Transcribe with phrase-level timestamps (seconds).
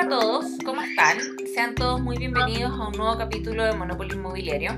[0.00, 1.18] Hola a todos, ¿cómo están?
[1.52, 4.70] Sean todos muy bienvenidos a un nuevo capítulo de Monopoly Inmobiliario.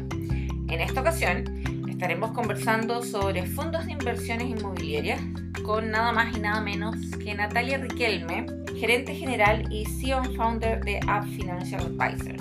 [0.68, 1.44] En esta ocasión
[1.88, 5.20] estaremos conversando sobre fondos de inversiones inmobiliarias
[5.64, 8.46] con nada más y nada menos que Natalia Riquelme,
[8.80, 12.36] gerente general y CEO founder de App Financial Advisor.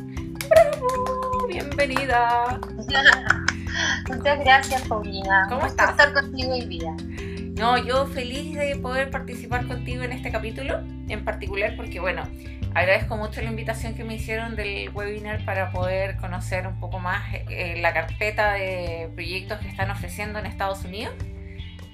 [0.50, 1.48] ¡Bravo!
[1.50, 2.60] ¡Bienvenida!
[4.10, 5.46] Muchas gracias, Paulina.
[5.50, 5.92] ¿Cómo estás?
[5.92, 6.96] estar contigo hoy día.
[7.58, 10.80] No, yo feliz de poder participar contigo en este capítulo,
[11.10, 12.24] en particular porque, bueno,
[12.74, 17.24] agradezco mucho la invitación que me hicieron del webinar para poder conocer un poco más
[17.34, 21.14] eh, la carpeta de proyectos que están ofreciendo en Estados Unidos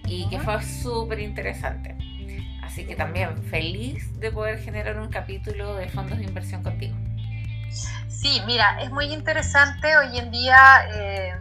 [0.06, 1.96] y que fue súper interesante.
[2.64, 6.96] Así que también feliz de poder generar un capítulo de fondos de inversión contigo.
[8.08, 10.58] Sí, mira, es muy interesante hoy en día
[10.94, 11.36] eh,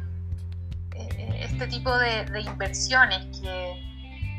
[0.94, 3.85] eh, este tipo de, de inversiones que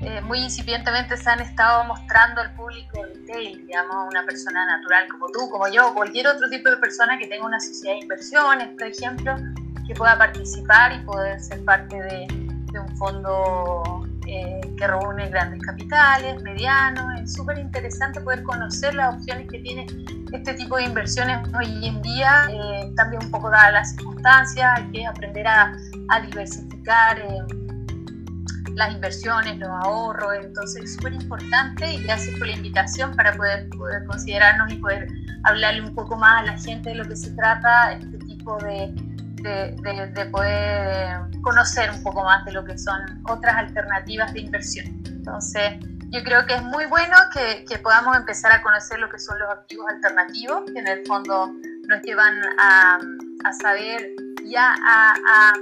[0.01, 5.27] eh, muy incipientemente se han estado mostrando al público retail, digamos, una persona natural como
[5.30, 8.83] tú, como yo, cualquier otro tipo de persona que tenga una sociedad de inversiones, por
[8.83, 9.35] ejemplo,
[9.88, 12.27] que pueda participar y poder ser parte de,
[12.77, 17.19] un fondo eh, que reúne grandes capitales, medianos.
[17.19, 19.88] Es súper interesante poder conocer las opciones que tiene
[20.31, 22.45] este tipo de inversiones hoy en día.
[22.52, 25.75] Eh, también un poco dadas las circunstancias, hay que aprender a,
[26.09, 27.19] a diversificar
[28.78, 33.67] las inversiones, los ahorros, entonces es súper importante y gracias por la invitación para poder,
[33.69, 35.08] poder considerarnos y poder
[35.45, 38.94] hablarle un poco más a la gente de lo que se trata, este tipo de,
[39.42, 44.86] de, de, poder conocer un poco más de lo que son otras alternativas de inversión.
[45.08, 45.80] Entonces,
[46.12, 49.39] yo creo que es muy bueno que, que, podamos empezar a conocer lo que son
[49.39, 51.52] los activos alternativos, que en el fondo
[51.88, 53.00] nos llevan a,
[53.44, 54.12] a saber
[54.45, 55.53] ya a, a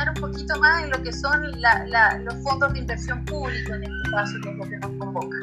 [0.00, 4.32] un poquito más en lo que son los fondos de inversión pública, en este caso,
[4.42, 5.36] que es lo que nos convoca.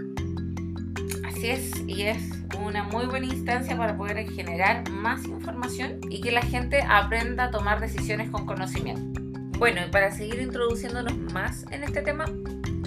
[1.27, 2.17] Así es, y es
[2.59, 7.51] una muy buena instancia para poder generar más información y que la gente aprenda a
[7.51, 9.21] tomar decisiones con conocimiento.
[9.59, 12.25] Bueno, y para seguir introduciéndonos más en este tema,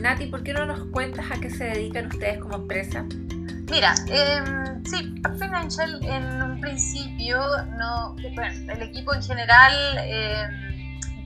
[0.01, 3.05] Nati, ¿por qué no nos cuentas a qué se dedican ustedes como empresa?
[3.71, 4.43] Mira, eh,
[4.85, 7.41] sí, Financial en un principio,
[7.79, 10.72] no, bueno, el equipo en general eh,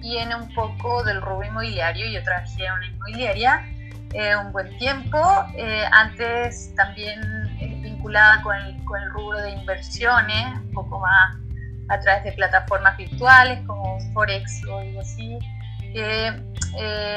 [0.09, 2.07] viene un poco del rubro inmobiliario.
[2.09, 3.65] Yo trabajé en una inmobiliaria
[4.13, 5.19] eh, un buen tiempo,
[5.57, 7.21] eh, antes también
[7.61, 11.37] eh, vinculada con el, con el, rubro de inversiones, un poco más
[11.89, 15.39] a través de plataformas virtuales como Forex o algo así.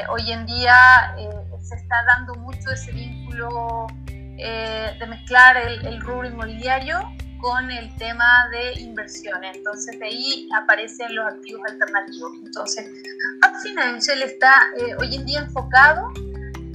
[0.10, 1.16] hoy en día
[1.62, 7.00] se está dando mucho ese vínculo de mezclar el, el rubro inmobiliario
[7.40, 9.58] con el tema de inversiones.
[9.58, 12.34] Entonces, de ahí aparecen los activos alternativos.
[12.44, 12.90] Entonces,
[13.42, 16.12] App Financial está eh, hoy en día enfocado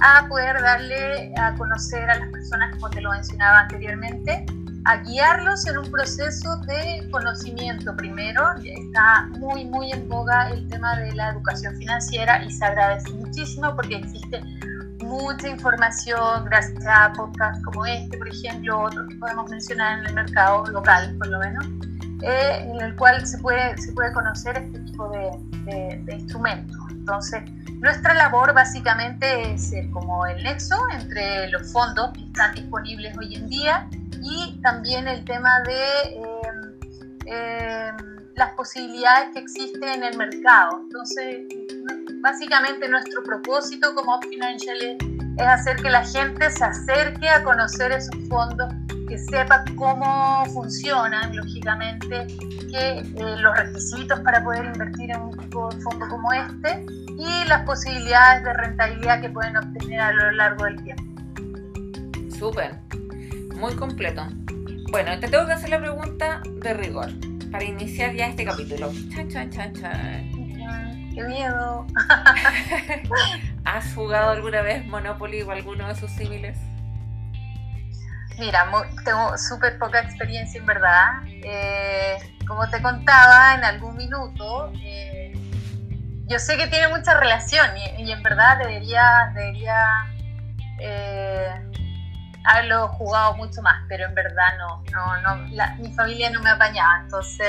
[0.01, 4.45] a poder darle a conocer a las personas, como te lo mencionaba anteriormente,
[4.85, 7.95] a guiarlos en un proceso de conocimiento.
[7.95, 13.09] Primero, está muy, muy en boga el tema de la educación financiera y se agradece
[13.11, 14.41] muchísimo porque existe
[15.05, 20.13] mucha información gracias a podcasts como este, por ejemplo, otros que podemos mencionar en el
[20.13, 21.65] mercado local, por lo menos,
[22.23, 26.77] eh, en el cual se puede, se puede conocer este tipo de, de, instrumentos.
[26.89, 27.43] Entonces,
[27.81, 33.47] nuestra labor básicamente es como el nexo entre los fondos que están disponibles hoy en
[33.47, 33.87] día
[34.21, 36.21] y también el tema de eh,
[37.27, 37.91] eh,
[38.35, 40.79] las posibilidades que existen en el mercado.
[40.83, 41.45] Entonces,
[42.25, 48.15] básicamente nuestro propósito como Financial es hacer que la gente se acerque a conocer esos
[48.27, 48.73] fondos,
[49.07, 52.25] que sepa cómo funcionan, lógicamente,
[52.71, 56.83] que eh, los requisitos para poder invertir en un fondo como este
[57.15, 61.03] y las posibilidades de rentabilidad que pueden obtener a lo largo del tiempo.
[62.39, 62.79] Súper,
[63.53, 64.25] muy completo.
[64.89, 67.09] Bueno, te tengo que hacer la pregunta de rigor
[67.51, 68.91] para iniciar ya este capítulo.
[69.13, 70.34] Chan, chan, chan, chan
[71.15, 71.87] qué miedo.
[73.65, 76.57] ¿Has jugado alguna vez Monopoly o alguno de sus símiles?
[78.37, 78.69] Mira,
[79.05, 81.21] tengo súper poca experiencia en verdad.
[81.25, 85.33] Eh, como te contaba en algún minuto, eh,
[86.27, 87.65] yo sé que tiene mucha relación
[87.97, 90.05] y, en verdad debería, debería
[90.79, 91.55] eh,
[92.45, 95.47] haberlo jugado mucho más, pero en verdad no, no, no
[95.77, 97.47] mi familia no me apañaba, entonces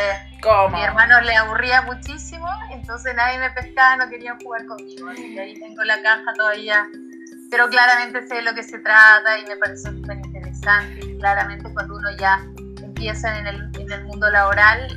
[0.72, 5.58] mi hermano le aburría muchísimo, entonces nadie me pescaba, no querían jugar conmigo, y ahí
[5.58, 6.86] tengo la caja todavía,
[7.50, 11.72] pero claramente sé de lo que se trata y me parece súper interesante, y claramente
[11.72, 12.40] cuando uno ya
[12.82, 14.88] empieza en el, en el mundo laboral,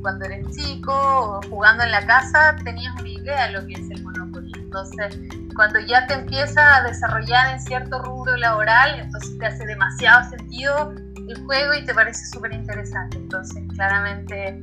[0.00, 3.90] cuando eres chico o jugando en la casa, tenías una idea de lo que es
[3.90, 5.16] el Monopoly, entonces
[5.54, 10.94] cuando ya te empiezas a desarrollar en cierto rubro laboral, entonces te hace demasiado sentido
[11.28, 13.16] el juego y te parece súper interesante.
[13.16, 14.62] Entonces, claramente,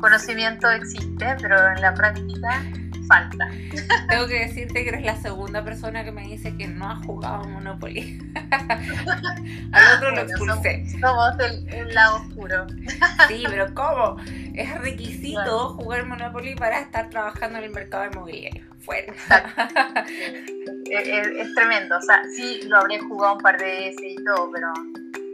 [0.00, 2.62] conocimiento existe, pero en la práctica
[3.08, 3.48] falta.
[4.08, 7.44] Tengo que decirte que eres la segunda persona que me dice que no ha jugado
[7.48, 8.20] Monopoly.
[9.72, 10.86] Al otro lo expulsé.
[11.00, 12.66] Somos, el, lado oscuro.
[13.28, 14.16] sí, pero ¿cómo?
[14.58, 18.64] Es requisito jugar Monopoly para estar trabajando en el mercado inmobiliario.
[18.80, 19.14] Fuera.
[20.90, 21.96] es, tremendo.
[21.96, 24.72] O sea, sí, lo habré jugado un par de veces y todo, pero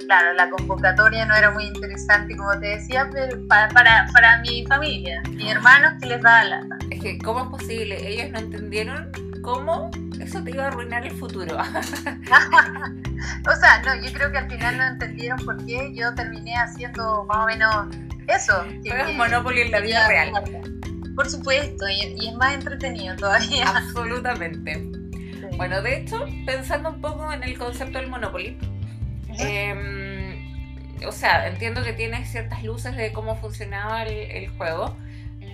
[0.07, 4.67] claro, la convocatoria no era muy interesante, como te decía, pero para, para, para mi
[4.67, 6.79] familia, mis hermanos que les da la lata.
[6.91, 8.07] Es que, ¿cómo es posible?
[8.07, 9.11] Ellos no entendieron
[9.45, 11.57] cómo eso te iba a arruinar el futuro.
[13.47, 17.25] o sea, no, yo creo que al final no entendieron por qué yo terminé haciendo
[17.27, 17.87] más o menos
[18.27, 18.65] eso.
[18.85, 20.33] Juegas Monopoly en la vida real.
[21.15, 23.69] Por supuesto, y, es más entretenido todavía.
[23.69, 24.83] Absolutamente.
[25.57, 28.59] Bueno, de hecho, pensando un poco en el concepto del Monopoly,
[29.39, 34.97] Em, o sea, entiendo que tiene ciertas luces de cómo funcionaba el, juego.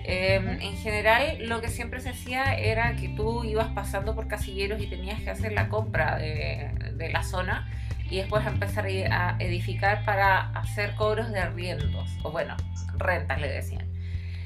[0.03, 4.81] Em, en general, lo que siempre se hacía era que tú ibas pasando por casilleros
[4.81, 7.67] y tenías que hacer la compra de, la zona
[8.09, 12.55] y después empezar a edificar para hacer cobros de arriendos, o bueno,
[12.97, 13.87] rentas le decían.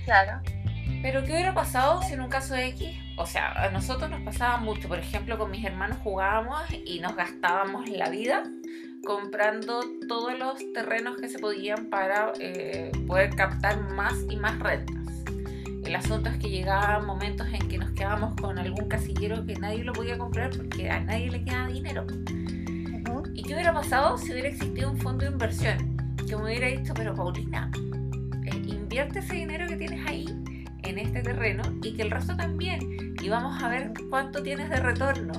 [0.05, 0.41] Claro.
[1.01, 2.97] Pero ¿qué hubiera pasado si en un caso X?
[3.17, 7.15] O sea, a nosotros nos pasaba mucho, por ejemplo, con mis hermanos jugábamos y nos
[7.15, 8.43] gastábamos la vida
[9.05, 15.04] comprando todos los terrenos que se podían para eh, poder captar más y más rentas.
[15.85, 19.83] El asunto es que llegaban momentos en que nos quedábamos con algún casillero que nadie
[19.83, 22.05] lo podía comprar porque a nadie le quedaba dinero.
[23.33, 25.97] ¿Y qué hubiera pasado si hubiera existido un fondo de inversión?
[26.27, 27.69] Que me hubiera dicho, pero Paulina,
[28.45, 30.25] eh, invierte ese dinero que tienes ahí
[30.83, 33.15] en este terreno y que el resto también.
[33.21, 35.33] Y vamos a ver cuánto tienes de retorno.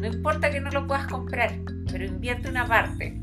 [0.00, 1.58] No importa que no lo puedas comprar,
[1.90, 3.20] pero invierte una parte.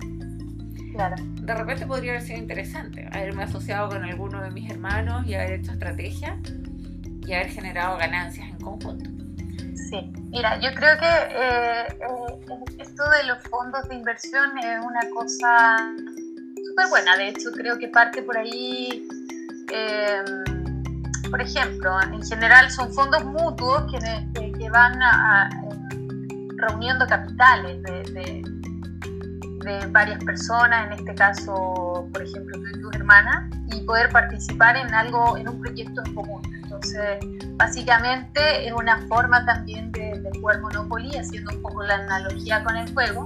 [0.94, 1.16] Claro.
[1.20, 5.54] De repente podría haber sido interesante haberme asociado con alguno de mis hermanos y haber
[5.54, 6.38] hecho estrategia
[7.26, 9.10] y haber generado ganancias en conjunto.
[9.90, 15.02] Sí, mira, yo creo que eh, eh, esto de los fondos de inversión es una
[15.16, 15.78] cosa
[16.68, 17.18] súper buena.
[17.18, 19.08] De hecho, creo que parte por ahí,
[19.72, 25.50] em, por ejemplo, en general son fondos mutuos que, que, van a,
[26.58, 28.63] reuniendo capitales de de
[29.92, 34.94] varias personas, en este caso, por ejemplo, tú y tu hermana, y poder participar en
[34.94, 36.42] algo, en un proyecto en común.
[36.64, 37.20] Entonces,
[37.56, 42.92] básicamente es una forma también de, jugar Monopoly, haciendo un poco la analogía con el
[42.94, 43.24] juego,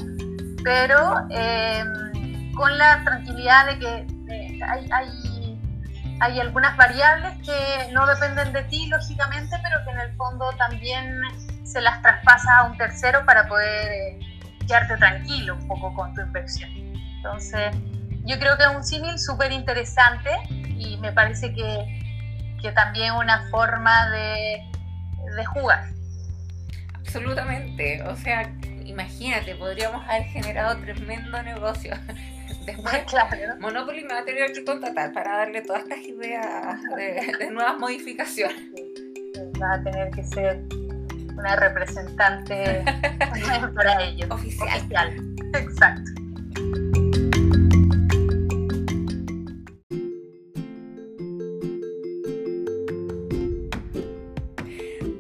[0.64, 5.60] pero em, con la tranquilidad de que hay, hay,
[6.20, 11.22] hay algunas variables que no dependen de ti, lógicamente, pero que en el fondo también
[11.64, 14.37] se las traspasa a un tercero para poder eh,
[14.68, 16.70] quedarte tranquilo un poco con tu inversión.
[17.18, 17.76] Entonces,
[18.26, 20.30] yo creo que es un símil súper interesante
[20.78, 22.02] y me parece que,
[22.62, 24.62] que también una forma de,
[25.36, 25.88] de jugar.
[26.94, 28.52] Absolutamente, o sea,
[28.84, 31.96] imagínate, podríamos haber generado tremendo negocio.
[32.66, 33.56] Después, claro.
[33.60, 37.78] Monopoly me va a tener que contratar para darle todas estas ideas de, de nuevas
[37.80, 38.62] modificaciones.
[39.62, 40.60] Va a tener que ser
[41.38, 42.84] una representante
[43.76, 44.30] para ellos.
[44.32, 45.36] Oficial.
[45.54, 46.12] Exacto.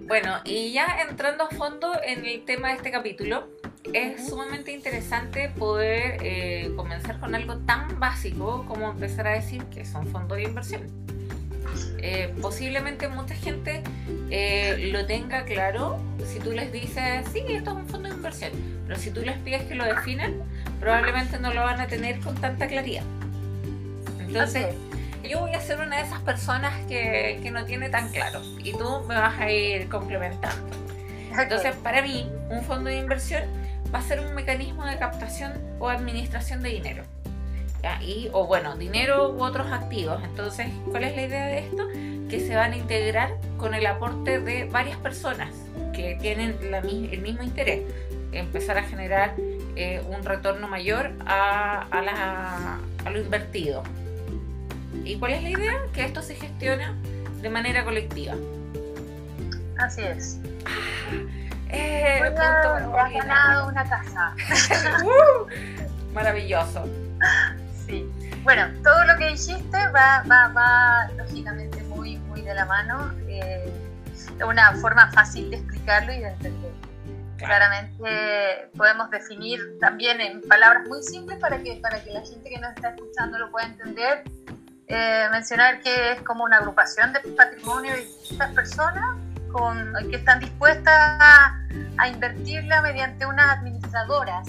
[0.07, 3.49] Bueno, y ya entrando a fondo en el tema de este capítulo,
[3.93, 9.85] es sumamente interesante poder eh, comenzar con algo tan básico como empezar a decir que
[9.85, 10.81] son fondos de inversión.
[11.99, 13.81] Eh, posiblemente mucha gente
[14.29, 18.51] eh, lo tenga claro si tú les dices, sí, esto es un fondo de inversión,
[18.85, 20.35] pero si tú les pides que lo definan,
[20.79, 23.03] probablemente no lo van a tener con tanta claridad.
[24.19, 24.75] Entonces,
[25.27, 28.73] yo voy a ser una de esas personas que, que no tiene tan claro y
[28.73, 30.75] tú me vas a ir complementando.
[31.37, 33.43] Entonces, para mí, un fondo de inversión
[33.93, 37.03] va a ser un mecanismo de captación o administración de dinero
[38.01, 40.21] y, o bueno, dinero u otros activos.
[40.23, 41.87] Entonces, ¿cuál es la idea de esto?
[42.29, 45.49] Que se van a integrar con el aporte de varias personas
[45.93, 47.81] que tienen el mismo interés,
[48.31, 49.33] empezar a generar
[49.75, 53.83] eh, un retorno mayor a, a, lo invertido.
[55.03, 55.73] ¿Y cuál es la idea?
[55.93, 56.93] Que esto se gestiona
[57.41, 58.35] de manera colectiva.
[59.77, 60.39] Así es.
[61.69, 64.35] Eh, ganado una casa.
[65.03, 66.85] Uh, maravilloso.
[67.87, 68.09] Sí.
[68.43, 73.13] Bueno, todo lo que dijiste va, va, va lógicamente muy, muy de la mano.
[73.27, 73.71] Eh,
[74.45, 76.71] una forma fácil de explicarlo y de entender.
[77.37, 82.59] Claramente podemos definir también en palabras muy simples para que, para que la gente que
[82.59, 84.23] nos está escuchando lo pueda entender.
[84.87, 89.17] Eh, mencionar que es como una agrupación de patrimonio de distintas personas
[89.51, 91.59] con, que están dispuestas a,
[91.97, 94.47] a invertirla mediante unas administradoras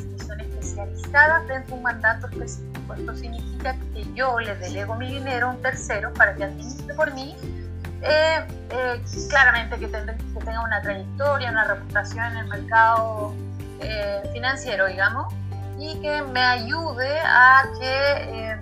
[0.87, 2.95] que son especializadas dentro de un mandato específico.
[2.95, 7.13] Esto significa que yo le delego mi dinero a un tercero para que administre por
[7.15, 7.37] mí
[8.03, 13.35] eh, eh, claramente que, tenga una trayectoria, una reputación en el mercado
[13.81, 15.33] eh, financiero, digamos,
[15.79, 18.57] y que me ayude a que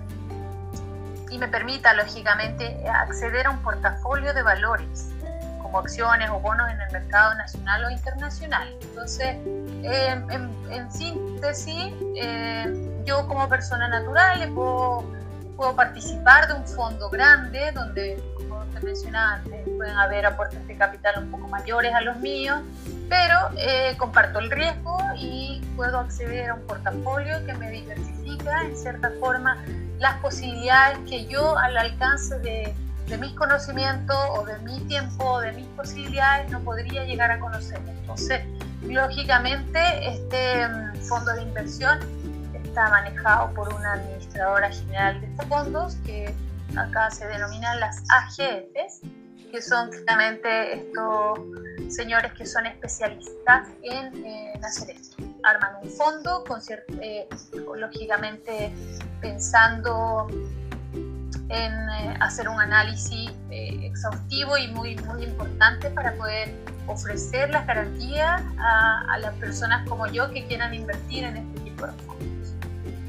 [1.29, 5.09] y me permita, lógicamente, acceder a un portafolio de valores
[5.61, 8.73] como acciones o bonos en el mercado nacional o internacional.
[8.81, 9.35] Entonces,
[9.87, 11.93] en, en, síntesis,
[13.05, 15.03] yo como persona natural puedo,
[15.55, 18.21] puedo participar de un fondo grande donde
[18.83, 22.59] mencionaba antes, pueden haber aportes de capital un poco mayores a los míos,
[23.09, 28.75] pero eh, comparto el riesgo y puedo acceder a un portafolio que me diversifica en
[28.75, 29.63] cierta forma
[29.99, 32.73] las posibilidades que yo al alcance de,
[33.07, 37.39] de mis conocimientos o de mi tiempo o de mis posibilidades no podría llegar a
[37.39, 37.79] conocer.
[37.87, 38.41] Entonces,
[38.83, 41.99] lógicamente, este mm, fondo de inversión
[42.53, 46.33] está manejado por una administradora general de fondos que
[46.75, 49.01] acá se denominan las AGFs,
[49.51, 51.39] que son justamente estos
[51.89, 55.23] señores que son especialistas en, hacer esto.
[55.43, 56.59] Arman un fondo, con
[57.01, 57.27] eh,
[57.75, 58.71] lógicamente
[59.21, 60.27] pensando
[61.49, 66.53] en eh, hacer un análisis eh, exhaustivo y muy, muy importante para poder
[66.87, 71.85] ofrecer las garantías a, a las personas como yo que quieran invertir en este tipo
[71.85, 72.53] de fondos.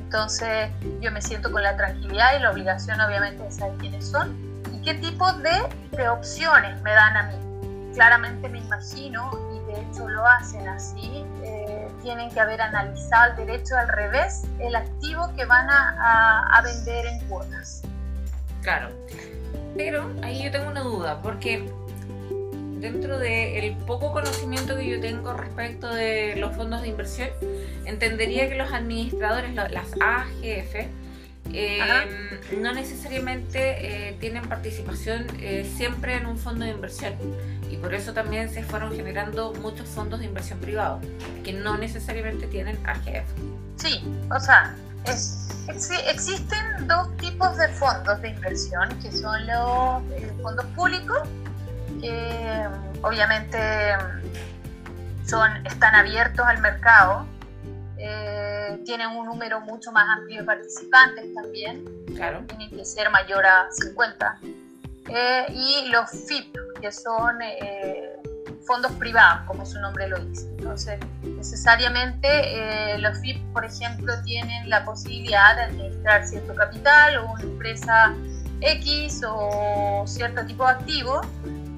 [0.09, 4.35] Entonces yo me siento con la tranquilidad y la obligación obviamente de saber quiénes son
[4.73, 7.93] y qué tipo de, opciones me dan a mí.
[7.95, 13.47] Claramente me imagino, y de hecho lo hacen así, eh, tienen que haber analizado el
[13.47, 17.83] derecho al revés, el activo que van a, a vender en cuotas.
[18.63, 18.91] Claro,
[19.77, 21.65] pero ahí yo tengo una duda, porque
[22.81, 27.29] dentro del poco conocimiento que yo tengo respecto de los fondos de inversión,
[27.85, 30.89] entendería que los administradores, las AGF,
[31.53, 31.79] eh,
[32.61, 37.15] no necesariamente eh, tienen participación eh, siempre en un fondo de inversión.
[37.71, 41.05] Y por eso también se fueron generando muchos fondos de inversión privados
[41.45, 43.27] que no necesariamente tienen AGF.
[43.77, 50.03] Sí, o sea, existen dos tipos de fondos de inversión que son los
[50.43, 51.23] fondos públicos
[52.01, 52.67] que
[53.03, 53.59] obviamente
[55.27, 57.27] son, están abiertos al mercado,
[57.99, 62.45] eh, tienen un número mucho más amplio de participantes también, claro.
[62.47, 64.39] tienen que ser mayor a 50,
[65.09, 68.17] eh, y los FIP, que son eh,
[68.69, 70.47] fondos privados, como su nombre lo dice.
[70.59, 77.43] Entonces, necesariamente los FIP, por ejemplo, tienen la posibilidad de administrar cierto capital o una
[77.43, 78.15] empresa
[78.61, 81.23] X o cierto tipo de activo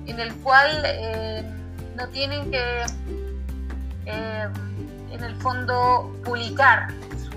[0.07, 1.45] en el cual eh,
[1.97, 2.83] no tienen que,
[4.07, 4.49] eh,
[5.11, 7.31] en el fondo, publicar su,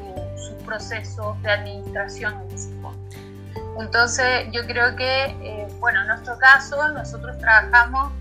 [0.66, 2.36] proceso de administración.
[3.78, 8.12] Entonces, yo creo que, eh, bueno, en nuestro caso, nosotros trabajamos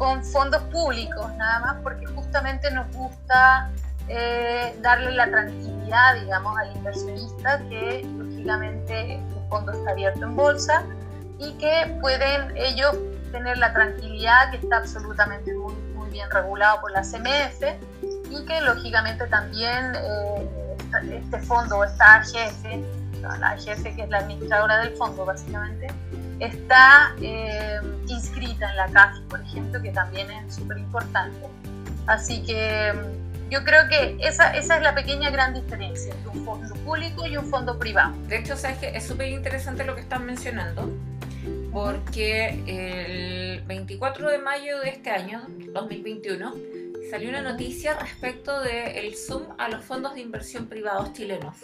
[0.00, 3.70] con fondos públicos, nada más porque justamente nos gusta
[4.80, 10.82] darle la tranquilidad, digamos, al inversionista que, lógicamente, el fondo está abierto en bolsa
[11.38, 12.96] y que pueden ellos
[13.30, 17.62] tener la tranquilidad que está absolutamente muy, muy bien regulado por la CMF
[18.30, 20.76] y que lógicamente también eh,
[21.12, 22.64] este fondo, esta AGF,
[23.20, 25.88] la AGF que es la administradora del fondo básicamente,
[26.40, 27.78] está eh,
[28.08, 31.46] inscrita en la CAF, por ejemplo, que también es súper importante.
[32.06, 32.92] Así que
[33.50, 37.36] yo creo que esa, esa es la pequeña gran diferencia entre un fondo público y
[37.36, 38.14] un fondo privado.
[38.28, 40.90] De hecho, sabes que es súper interesante lo que están mencionando,
[41.72, 45.42] porque el 24 de mayo de este año,
[45.72, 46.54] 2021,
[47.10, 51.56] salió una noticia respecto del zoom a los fondos de inversión privados chilenos.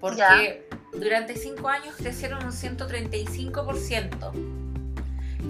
[0.00, 4.32] Porque durante cinco años crecieron un 135%.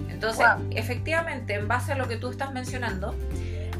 [0.09, 3.15] Entonces, efectivamente, en base a lo que tú estás mencionando,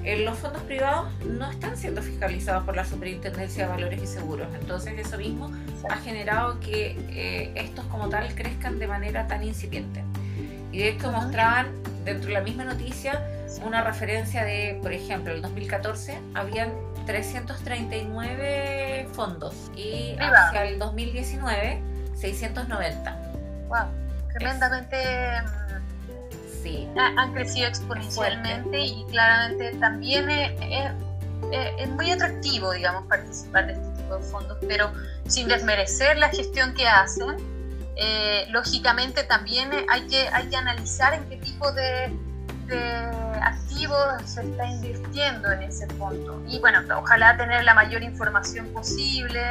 [0.04, 4.48] los fondos privados no están siendo fiscalizados por la Superintendencia de Valores y Seguros.
[4.60, 5.52] Entonces eso mismo
[5.90, 10.04] ha generado que eh, estos como tal crezcan de manera tan incipiente.
[10.72, 11.68] Y de hecho mostraban
[12.04, 13.24] dentro de la misma noticia
[13.64, 16.72] una referencia de, por ejemplo, el 2014 habían
[17.12, 21.82] 339 fondos y hacia el 2019
[22.16, 23.18] 690.
[23.68, 23.88] Wow,
[24.34, 24.98] tremendamente
[26.96, 30.52] han crecido exponencialmente y claramente también es,
[31.52, 34.92] eh, es muy atractivo, digamos, participar de este tipo de fondos, pero
[35.28, 37.36] sin desmerecer la gestión que hacen,
[37.96, 42.16] eh, lógicamente también hay que, hay que analizar en qué tipo de,
[43.42, 46.42] activos se está invirtiendo en ese fondo.
[46.48, 49.42] Y bueno, ojalá tener la mayor información posible.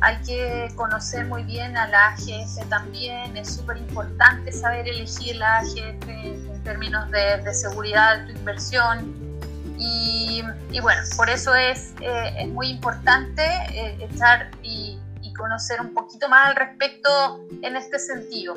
[0.00, 3.36] Hay que conocer muy bien a la AGF también.
[3.36, 9.32] Es súper importante saber elegir la AGF en términos de, seguridad de tu inversión.
[9.78, 10.42] Y,
[10.80, 13.42] bueno, por eso es, eh, es muy importante
[13.72, 14.98] eh, echar y
[15.34, 18.56] conocer un poquito más al respecto en este sentido.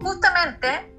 [0.00, 0.93] Justamente,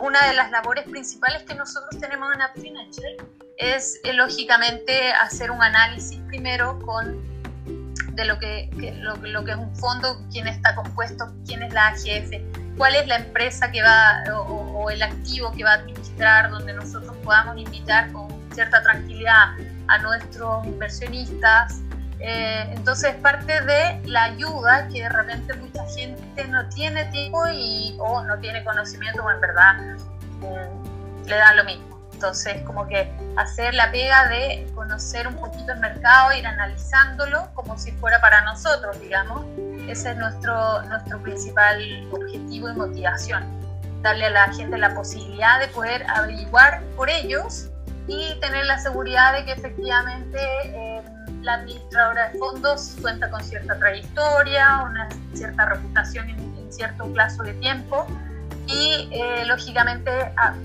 [0.00, 3.16] una de las labores principales que nosotros tenemos en AppFinancial
[3.56, 7.34] es, eh, lógicamente, hacer un análisis primero con
[8.14, 12.76] de lo que, lo, que es un fondo, quién está compuesto, quién es la AGF,
[12.76, 17.16] cuál es la empresa que va o, el activo que va a administrar, donde nosotros
[17.24, 19.56] podamos invitar con cierta tranquilidad
[19.88, 21.80] a nuestros inversionistas
[22.20, 27.96] eh, entonces parte de la ayuda que de repente mucha gente no tiene tiempo y,
[27.98, 29.74] o no tiene conocimiento o en verdad
[30.40, 32.00] mm, le da lo mismo.
[32.12, 37.76] Entonces como que hacer la pega de conocer un poquito el mercado, ir analizándolo como
[37.76, 39.44] si fuera para nosotros, digamos.
[39.88, 43.44] Ese es nuestro, nuestro principal objetivo y motivación.
[44.02, 47.70] Darle a la gente la posibilidad de poder averiguar por ellos
[48.06, 50.38] y tener la seguridad de que efectivamente...
[50.64, 51.03] Eh,
[51.44, 57.54] la administradora de fondos cuenta con cierta trayectoria, una cierta reputación en, cierto plazo de
[57.54, 58.04] tiempo
[58.66, 60.10] y eh, lógicamente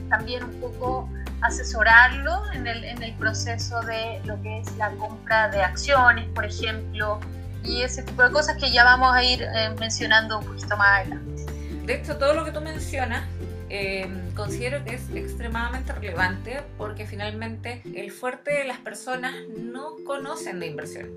[0.10, 1.08] también un poco
[1.42, 6.46] asesorarlo en el, en el proceso de lo que es la compra de acciones, por
[6.46, 7.20] ejemplo,
[7.64, 11.02] y ese tipo de cosas que ya vamos a ir eh, mencionando un poquito más
[11.02, 11.46] adelante.
[11.86, 13.24] De hecho, todo lo que tú mencionas
[13.70, 20.60] Em, considero que es extremadamente relevante porque finalmente el fuerte de las personas no conocen
[20.60, 21.10] de inversión.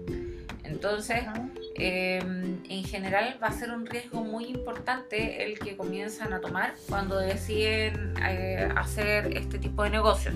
[0.63, 1.25] Entonces,
[1.77, 6.75] em, en general va a ser un riesgo muy importante el que comienzan a tomar
[6.89, 10.35] cuando deciden eh, hacer este tipo de negocios.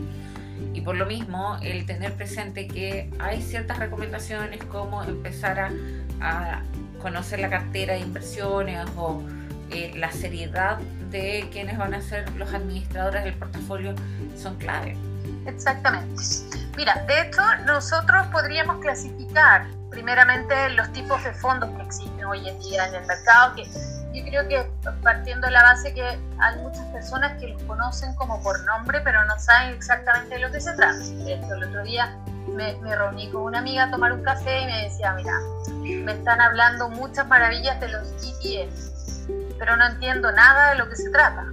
[0.73, 5.71] Y por lo mismo, el tener presente que hay ciertas recomendaciones como empezar a,
[6.21, 6.63] a
[7.01, 9.23] conocer la cartera de inversiones o
[9.71, 10.79] eh, la seriedad
[11.11, 13.95] de quienes van a ser los administradores del portafolio
[14.37, 14.97] son clave.
[15.47, 16.23] Exactamente.
[16.77, 22.59] Mira, de hecho, nosotros podríamos clasificar primeramente los tipos de fondos que existen hoy en
[22.61, 24.71] día en el mercado, que yo creo que
[25.03, 29.25] partiendo de la base que hay muchas personas que los conocen como por nombre, pero
[29.25, 31.03] no saben exactamente de lo que se trata.
[31.27, 32.17] El otro día
[32.49, 35.33] me, me, reuní con una amiga a tomar un café y me decía, mira,
[35.81, 38.97] me están hablando muchas maravillas de los ETFs
[39.59, 41.47] pero no entiendo nada de lo que se trata.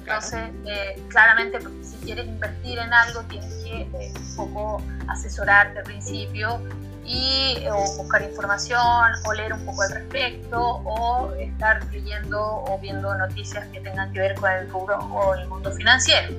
[0.00, 5.84] Entonces, eh, claramente, si quieres invertir en algo, tienes que eh, un poco asesorarte al
[5.84, 6.60] principio
[7.04, 13.14] y o buscar información o leer un poco al respecto o estar leyendo o viendo
[13.16, 16.32] noticias que tengan que ver con el rubro o el mundo financiero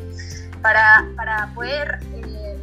[0.62, 2.58] para, para poder eh,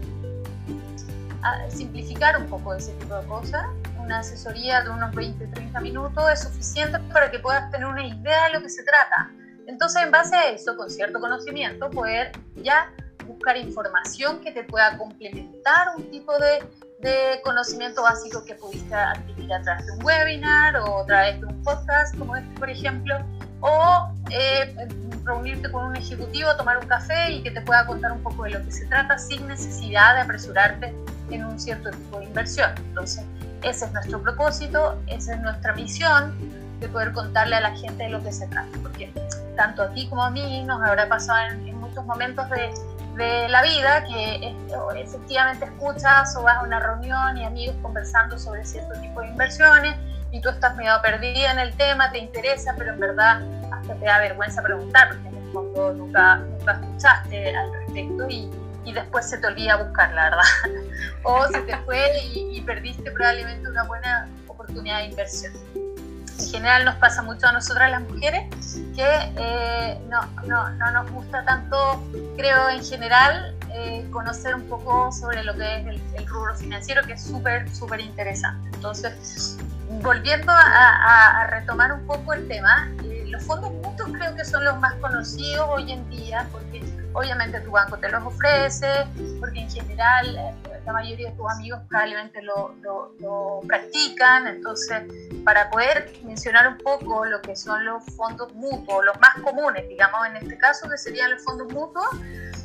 [1.69, 3.67] simplificar un poco ese tipo de cosas
[4.09, 8.55] una asesoría de unos 20-30 minutos es suficiente para que puedas tener una idea de
[8.55, 9.31] lo que se trata.
[9.67, 12.91] Entonces, en base a eso, con cierto conocimiento, poder ya
[13.27, 16.67] buscar información que te pueda complementar un tipo de,
[17.01, 21.47] de conocimiento básico que pudiste adquirir a través de un webinar o a través de
[21.47, 23.15] un podcast como este, por ejemplo,
[23.61, 24.89] o eh,
[25.23, 28.53] reunirte con un ejecutivo, tomar un café y que te pueda contar un poco de
[28.53, 30.95] lo que se trata sin necesidad de apresurarte
[31.31, 32.71] en un cierto tipo de inversión.
[32.79, 33.23] Entonces,
[33.63, 36.35] ese es nuestro propósito, esa es nuestra misión
[36.81, 39.13] de poder contarle a la gente de lo que se trata, porque
[39.57, 42.71] tanto a ti como a mí nos habrá pasado en, muchos momentos de,
[43.17, 44.55] de, la vida que
[44.97, 49.97] efectivamente escuchas o vas a una reunión y amigos conversando sobre cierto tipo de inversiones
[50.31, 53.41] y tú estás medio perdida en el tema, te interesa, pero en verdad
[53.73, 58.51] hasta te da vergüenza preguntar, porque en el fondo nunca, nunca escuchaste al respecto y,
[58.89, 60.83] y después se te olvida buscar, la verdad.
[61.25, 65.53] o se te fue y, perdiste probablemente una buena oportunidad de inversión.
[65.77, 68.47] En general nos pasa mucho a nosotras las mujeres
[68.95, 72.03] que eh, no, no, no, nos gusta tanto,
[72.37, 77.15] creo en general, eh, conocer un poco sobre lo que es el, rubro financiero, que
[77.15, 78.71] es súper, súper interesante.
[78.75, 79.59] Entonces,
[80.03, 84.65] volviendo a, a, retomar un poco el tema, eh, los fondos mutuos creo que son
[84.65, 86.83] los más conocidos hoy en día porque
[87.19, 89.07] obviamente tu banco te los ofrece,
[89.41, 92.75] porque en general eh, la mayoría de tus amigos probablemente lo,
[93.21, 95.03] lo, practican, entonces
[95.45, 100.27] para poder mencionar un poco lo que son los fondos mutuos, los más comunes, digamos
[100.29, 102.07] en este caso, que serían los fondos mutuos,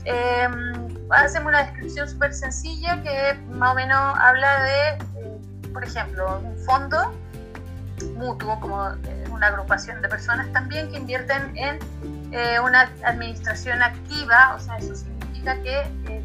[0.06, 0.74] em,
[1.10, 5.42] hacemos una descripción súper sencilla que más o menos habla de, eh,
[5.74, 7.14] por ejemplo, un fondo
[8.16, 11.80] mutuo, como eh, una agrupación de personas también que invierten en
[12.34, 16.22] eh, una administración activa, o sea, eso significa que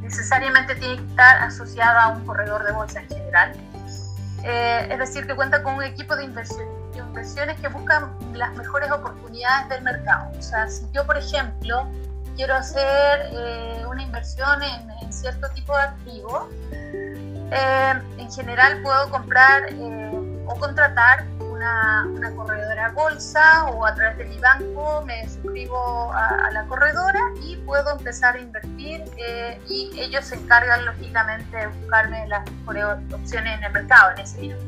[0.00, 3.52] necesariamente tiene que estar asociada a un corredor de bolsa en general.
[4.44, 9.82] es decir, que cuenta con un equipo de inversiones que buscan las mejores oportunidades del
[9.82, 10.30] mercado.
[10.38, 11.88] O sea, si yo, por ejemplo,
[12.36, 19.62] quiero hacer eh, una inversión en, cierto tipo de activo, eh, en general puedo comprar
[19.70, 20.10] eh,
[20.46, 26.64] o contratar una, corredora bolsa o a través de mi banco me suscribo a, la
[26.66, 29.04] corredora y puedo empezar a invertir
[29.68, 34.40] y ellos se encargan lógicamente de buscarme las mejores opciones en el mercado en ese
[34.40, 34.64] minuto.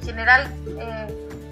[0.00, 0.48] En general,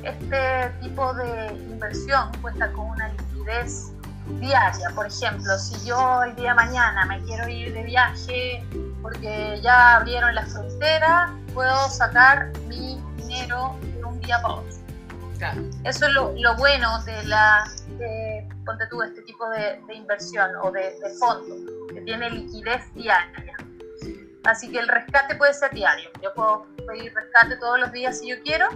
[0.03, 3.92] este tipo de inversión cuenta con una liquidez
[4.40, 4.90] diaria.
[4.94, 8.64] Por ejemplo, si yo el día de mañana me quiero ir de viaje
[9.03, 13.77] porque ya abrieron la frontera, puedo sacar mi dinero
[14.37, 14.81] de para otro.
[15.85, 17.64] Eso es lo, bueno de la,
[17.99, 23.57] de, ponte tú, este tipo de, inversión o de, de, fondo, que tiene liquidez diaria.
[24.45, 26.11] Así que el rescate puede ser diario.
[26.23, 28.69] Yo puedo pedir rescate todos los días si yo quiero,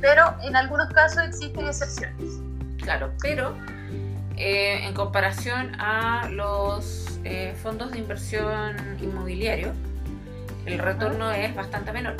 [0.00, 2.40] pero en algunos casos existen excepciones.
[2.82, 3.56] Claro, pero
[4.36, 9.72] eh, en comparación a los eh, fondos de inversión inmobiliario,
[10.66, 12.16] el retorno es bastante menor.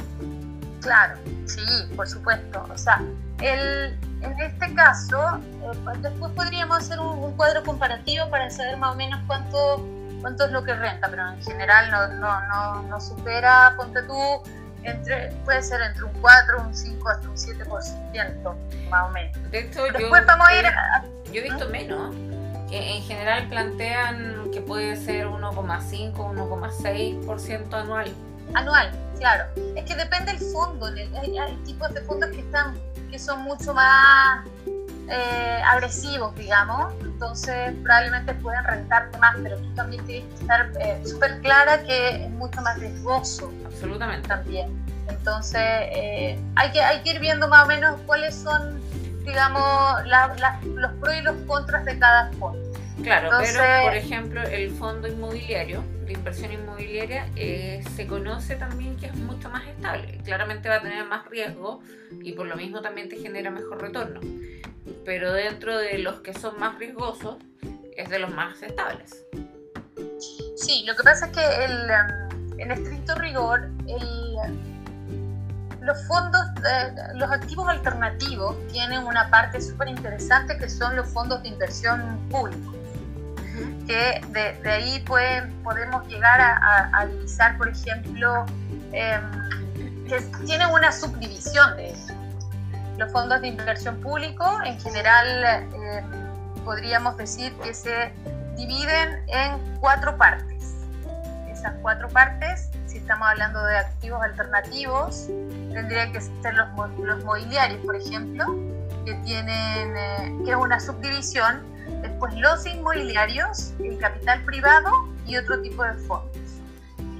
[0.83, 1.15] Claro,
[1.47, 1.61] sí,
[1.97, 2.67] por supuesto.
[2.73, 3.01] O sea,
[3.41, 8.97] el, en este caso, eh, después podríamos hacer un, cuadro comparativo para saber más o
[8.97, 9.87] menos cuánto,
[10.21, 14.43] cuánto es lo que renta, pero en general no, no, no, no supera, ponte tú,
[14.83, 18.55] entre, puede ser entre un 4, un 5, hasta un 7%,
[18.91, 19.51] más o menos.
[19.51, 20.67] De hecho, Después yo, vamos a ir
[21.33, 22.15] yo he visto menos.
[22.69, 28.11] Que en general plantean que puede ser 1,5, 1,6% anual.
[28.55, 28.91] Anual,
[29.23, 29.45] claro.
[29.77, 30.87] Es que depende del fondo.
[30.87, 32.77] Hay, tipos de fondos que están
[33.11, 34.47] que son mucho más
[35.09, 36.93] eh, agresivos, digamos.
[37.03, 42.25] Entonces probablemente pueden rentarte más, pero tú también tienes que estar eh, súper clara que
[42.25, 43.53] es mucho más riesgoso.
[43.67, 44.29] Absolutamente.
[44.29, 44.85] También.
[45.09, 48.83] Entonces eh, hay, que, hay que ir viendo más o menos cuáles son
[49.25, 50.03] digamos,
[50.75, 52.72] los pros y los contras de cada fondo.
[53.03, 59.07] Claro, pero por ejemplo el fondo inmobiliario, de inversión inmobiliaria, eh, se conoce también que
[59.07, 60.19] es mucho más estable.
[60.25, 61.81] Claramente va a tener más riesgo
[62.23, 64.21] y por lo mismo también te genera mejor retorno.
[65.05, 67.37] Pero dentro de los que son más riesgosos,
[67.97, 69.25] es de los más estables.
[70.57, 74.73] Sí, lo que pasa es que el, em, en estricto rigor, el
[75.83, 81.43] los fondos, eh, los activos alternativos tienen una parte súper interesante que son los fondos
[81.43, 82.75] de inversión públicos.
[83.87, 88.47] Que de, ahí pueden, podemos llegar a, a, divisar, por ejemplo,
[88.93, 89.23] em,
[90.09, 92.15] que tienen una subdivisión de eso.
[92.99, 96.05] Los fondos de inversión público, en general, em,
[96.65, 98.13] podríamos decir que se
[98.57, 100.75] dividen en cuatro partes.
[101.51, 102.71] Esas cuatro partes
[103.03, 105.27] estamos hablando de activos alternativos,
[105.73, 108.47] tendría que ser los, los mobiliarios, por ejemplo,
[109.05, 111.63] que tienen, eh, que es una subdivisión,
[112.23, 116.37] después los inmobiliarios, el capital privado y otro tipo de fondos,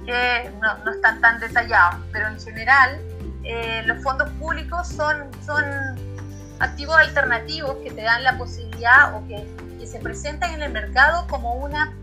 [0.05, 2.99] que no, no están tan detallados, pero en general
[3.43, 5.63] eh, los fondos públicos son, son
[6.59, 9.45] activos alternativos que te dan la posibilidad o que,
[9.79, 11.93] que se presentan en el mercado como una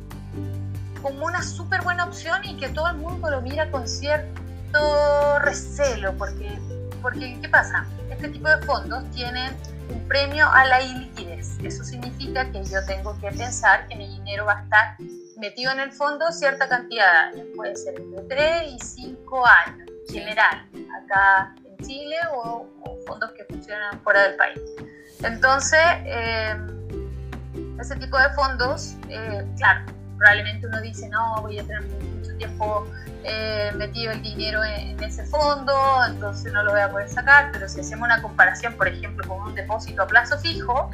[1.01, 6.13] como una súper buena opción y que todo el mundo lo mira con cierto recelo,
[6.19, 6.59] porque,
[7.01, 7.87] porque ¿qué pasa?
[8.11, 9.51] Este tipo de fondos tienen
[9.91, 11.59] un premio a la iliquidez.
[11.63, 14.97] Eso significa que yo tengo que pensar que mi dinero va a estar
[15.39, 19.89] metido en el fondo cierta cantidad de años, puede ser entre 3 y 5 años,
[20.09, 20.69] en general,
[21.03, 22.67] acá en Chile o,
[23.07, 24.61] fondos que funcionan fuera del país.
[25.23, 26.57] Entonces, eh,
[27.81, 29.87] ese tipo de fondos, eh, claro,
[30.19, 31.83] probablemente uno dice, no, voy a tener
[32.41, 32.87] tiempo
[33.23, 35.75] eh, metido el dinero en, ese fondo,
[36.09, 39.41] entonces no lo voy a poder sacar, pero si hacemos una comparación, por ejemplo, con
[39.41, 40.91] un depósito a plazo fijo,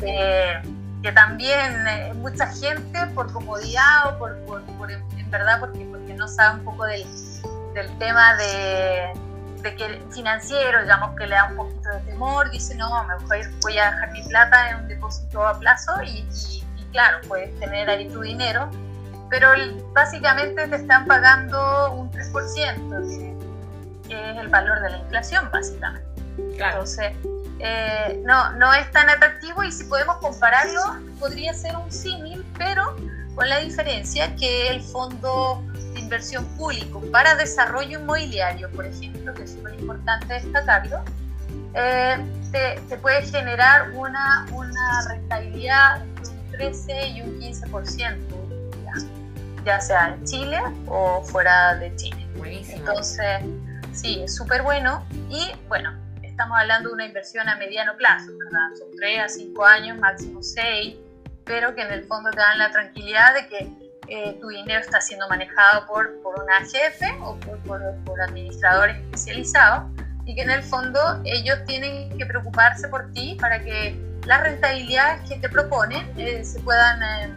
[0.00, 0.60] eh,
[1.02, 6.58] que también eh, mucha gente por comodidad o por, en verdad porque, porque no sabe
[6.58, 7.04] un poco del,
[7.74, 9.12] del tema de,
[9.62, 13.36] de que financiero, digamos, que le da un poquito de temor, dice, no, me voy
[13.36, 16.26] a, ir, voy a dejar mi plata en un depósito a plazo y
[16.92, 18.70] claro, puedes tener ahí tu dinero,
[19.32, 19.48] pero
[19.94, 23.38] básicamente te están pagando un 3%,
[24.06, 26.06] que, es el valor de la inflación, básicamente.
[26.36, 27.14] Entonces,
[27.58, 30.82] eh, no, no es tan atractivo y si podemos compararlo,
[31.18, 32.94] podría ser un símil, pero
[33.34, 35.64] con la diferencia que el fondo
[35.94, 41.02] de inversión público para desarrollo inmobiliario, por ejemplo, que es muy importante destacarlo,
[41.72, 42.18] eh,
[42.50, 48.16] te, puede generar una, una rentabilidad entre un 13 y un 15%, ya,
[49.64, 52.26] ya sea en Chile o fuera de Chile.
[52.36, 52.78] Buenísimo.
[52.78, 53.42] Entonces,
[53.92, 55.06] sí, es súper bueno.
[55.28, 58.68] Y bueno, estamos hablando de una inversión a mediano plazo, ¿verdad?
[58.78, 60.96] Son 3 a 5 años, máximo 6,
[61.44, 63.68] pero que en el fondo te dan la tranquilidad de que
[64.08, 69.84] eh, tu dinero está siendo manejado por, por una jefe o por, por administradores especializados
[70.24, 73.96] y que en el fondo ellos tienen que preocuparse por ti para que
[74.26, 77.34] las rentabilidades que te proponen eh, se puedan eh,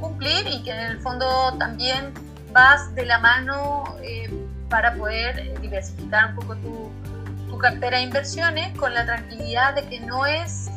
[0.00, 2.12] cumplir y que en el fondo también
[2.52, 4.30] vas de la mano eh,
[4.68, 6.90] para poder diversificar un poco tu,
[7.48, 10.70] tu, cartera de inversiones con la tranquilidad de que no es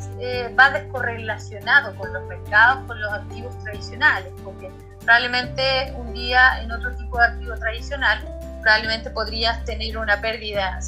[0.58, 4.70] va descorrelacionado con los mercados, con los activos tradicionales, porque
[5.00, 8.24] probablemente un día en otro tipo de activo tradicional
[8.62, 10.78] probablemente podrías tener una pérdida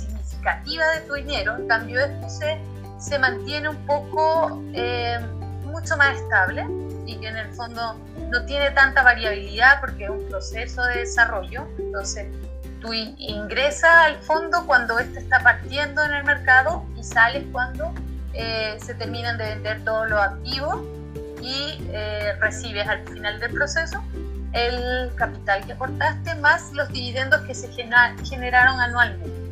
[0.94, 2.58] de tu dinero, en cambio esto se,
[2.98, 5.18] se mantiene un poco eh,
[5.64, 6.66] mucho más estable
[7.14, 7.98] y que en el fondo
[8.30, 11.66] no tiene tanta variabilidad porque es un proceso de desarrollo.
[11.78, 12.26] Entonces,
[12.80, 17.92] tú ingresas al fondo cuando este está partiendo en el mercado y sales cuando
[18.34, 20.82] eh, se terminan de vender todos los activos
[21.40, 24.02] y eh, recibes al final del proceso
[24.52, 29.44] el capital que aportaste más los dividendos que se generaron anualmente.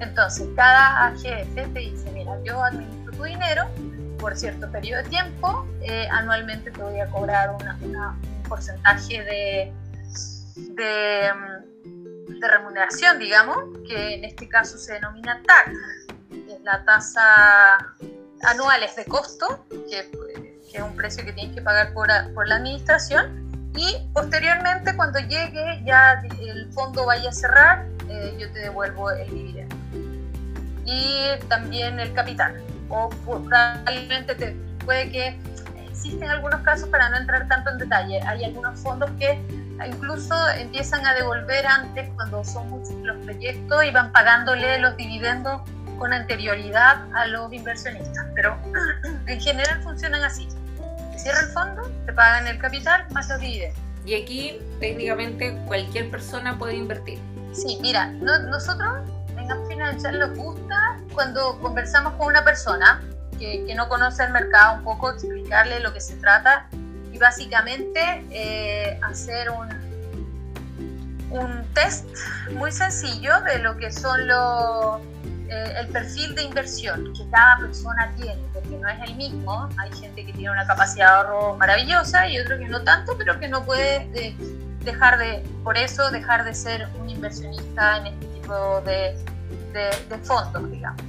[0.00, 3.68] Entonces, cada AGF te dice, mira, yo administro tu dinero
[4.20, 9.72] por cierto periodo de tiempo, eh, anualmente te voy a cobrar un porcentaje de,
[10.56, 15.72] mm, de, remuneración, digamos, que en este caso se denomina TAC,
[16.30, 17.76] que es la tasa
[18.42, 22.56] anuales de costo, que, que, es un precio que tienes que pagar por, por la
[22.56, 29.10] administración, y posteriormente cuando llegue ya el fondo vaya a cerrar, eh, yo te devuelvo
[29.10, 29.76] el dividendo.
[30.84, 32.60] Y también el capital.
[32.90, 35.38] O probablemente te, puede que
[35.88, 38.20] existen algunos casos para no entrar tanto en detalle.
[38.22, 39.40] Hay algunos fondos que
[39.86, 45.62] incluso empiezan a devolver antes cuando son muchos los proyectos y van pagándole los dividendos
[45.98, 48.26] con anterioridad a los inversionistas.
[48.34, 48.56] Pero
[49.26, 50.48] en general funcionan así.
[51.16, 53.78] cierra el fondo, te pagan el capital más los dividendos.
[54.06, 57.18] Y aquí técnicamente cualquier persona puede invertir.
[57.52, 59.02] Sí, mira, nosotros
[59.68, 63.00] Financial nos gusta cuando conversamos con una persona
[63.38, 66.66] que, que, no conoce el mercado un poco, explicarle lo que se trata
[67.12, 69.68] y básicamente eh, hacer un,
[71.30, 72.06] un test
[72.52, 75.00] muy sencillo de lo que son los
[75.52, 79.68] eh, el perfil de inversión que cada persona tiene, porque no es el mismo.
[79.78, 83.40] Hay gente que tiene una capacidad de ahorro maravillosa y otro que no tanto, pero
[83.40, 84.36] que no puede
[84.84, 89.16] dejar de, por eso, dejar de ser un inversionista en este tipo de,
[89.72, 91.02] de, fondos, digamos.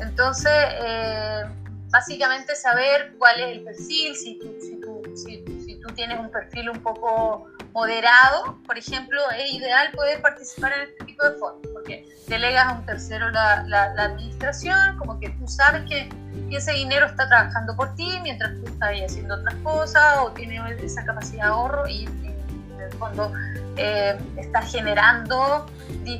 [0.00, 1.44] Entonces, eh,
[1.92, 6.70] básicamente saber cuál es el perfil, si tú, si, tú, si, tú, tienes un perfil
[6.70, 12.06] un poco moderado, por ejemplo, es ideal poder participar en este tipo de fondos, porque
[12.28, 16.08] delegas a un tercero la, la, administración, como que tú sabes que,
[16.50, 21.02] ese dinero está trabajando por ti mientras tú estás haciendo otras cosas o tienes esa
[21.02, 23.32] capacidad de ahorro y, en el fondo
[23.76, 25.66] eh, está generando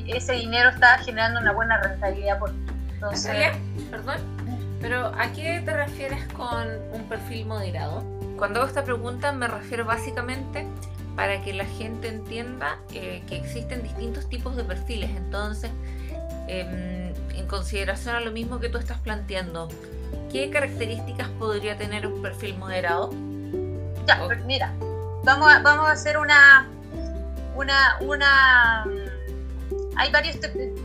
[0.07, 2.51] ese dinero está generando una buena rentabilidad por
[2.93, 3.51] Entonces,
[3.89, 4.17] perdón,
[4.81, 8.03] pero ¿a qué te refieres con un perfil moderado?
[8.37, 10.67] Cuando hago esta pregunta me refiero básicamente
[11.15, 15.11] para que la gente entienda eh, que existen distintos tipos de perfiles.
[15.11, 15.71] Entonces,
[16.47, 19.69] em, en consideración a lo mismo que tú estás planteando,
[20.31, 23.11] ¿qué características podría tener un perfil moderado?
[24.07, 24.73] Ya, pues mira,
[25.23, 26.67] vamos a, vamos a hacer una,
[27.55, 28.85] una, una
[29.95, 30.37] hay varios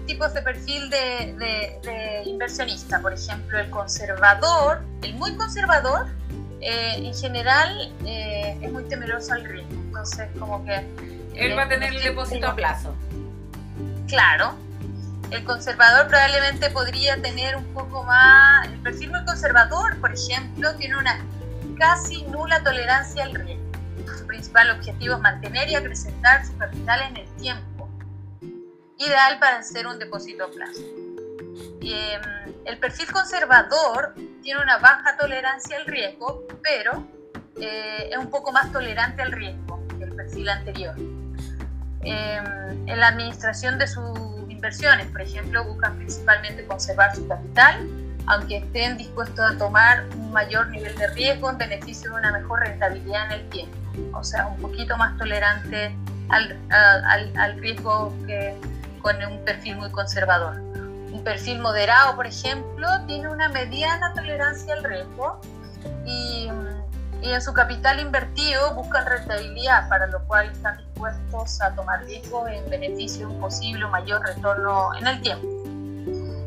[0.07, 3.01] tipos de perfil de, inversionista.
[3.01, 6.07] Por ejemplo, el conservador, el muy conservador,
[6.61, 9.73] eh, en general eh, es muy temeroso al riesgo.
[9.73, 10.85] Entonces, como que...
[11.35, 12.95] Él va a tener el depósito a plazo.
[14.09, 14.55] Claro.
[15.31, 18.67] El conservador probablemente podría tener un poco más...
[18.67, 21.25] El perfil muy conservador, por ejemplo, tiene una
[21.79, 23.58] casi nula tolerancia al riesgo.
[24.39, 27.89] Principal objetivo es mantener y acrecentar su capital en el tiempo
[28.97, 30.81] ideal para hacer un depósito a plazo.
[31.83, 37.05] Em, el perfil conservador tiene una baja tolerancia al riesgo, pero
[37.61, 40.95] eh, es un poco más tolerante al riesgo que el perfil anterior.
[42.03, 44.17] Em, en la administración de sus
[44.49, 47.89] inversiones, por ejemplo, buscan principalmente conservar su capital,
[48.29, 52.61] aunque estén dispuestos a tomar un mayor nivel de riesgo en beneficio de una mejor
[52.61, 53.77] rentabilidad en el tiempo.
[54.13, 55.97] O sea, un poquito más tolerante
[56.29, 58.55] al, al, riesgo que
[59.01, 60.57] con un perfil muy conservador.
[60.57, 65.41] Un perfil moderado, por ejemplo, tiene una mediana tolerancia al riesgo
[66.05, 66.51] y,
[67.23, 72.47] y en su capital invertido buscan rentabilidad, para lo cual están dispuestos a tomar riesgo
[72.47, 75.47] en beneficio de un posible mayor retorno en el tiempo.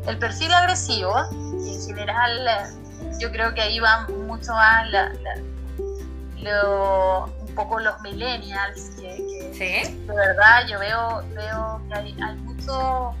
[0.06, 1.12] El perfil agresivo,
[1.66, 2.48] en general,
[3.18, 4.88] yo creo que ahí va mucho más
[7.40, 13.14] un poco los millennials, que, de verdad yo veo, veo que hay, hay muchos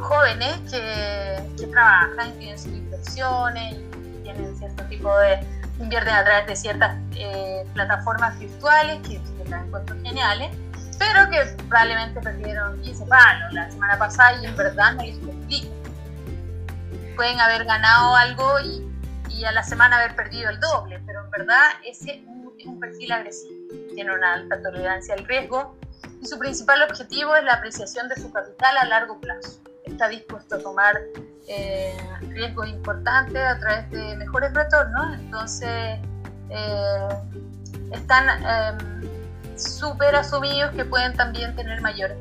[0.00, 3.76] jóvenes que, que trabajan, tienen sus inversiones,
[4.22, 5.40] tienen cierto tipo de
[5.80, 10.50] invierten a través de ciertas eh, plataformas virtuales que, que traen costos geniales,
[10.98, 15.83] pero que probablemente perdieron 15 palos la semana pasada y en verdad no les explico
[17.14, 18.90] pueden haber ganado algo y,
[19.44, 22.24] a la semana haber perdido el doble, pero en verdad ese
[22.58, 23.54] es un perfil agresivo,
[23.94, 25.76] tiene una alta tolerancia al riesgo
[26.22, 29.60] y su principal objetivo es la apreciación de su capital a largo plazo.
[29.84, 30.98] Está dispuesto a tomar
[31.48, 31.94] eh,
[32.30, 35.98] riesgos importantes a través de mejores retornos, entonces
[36.48, 37.08] eh,
[37.92, 42.16] están eh, súper asumidos que pueden también tener mayores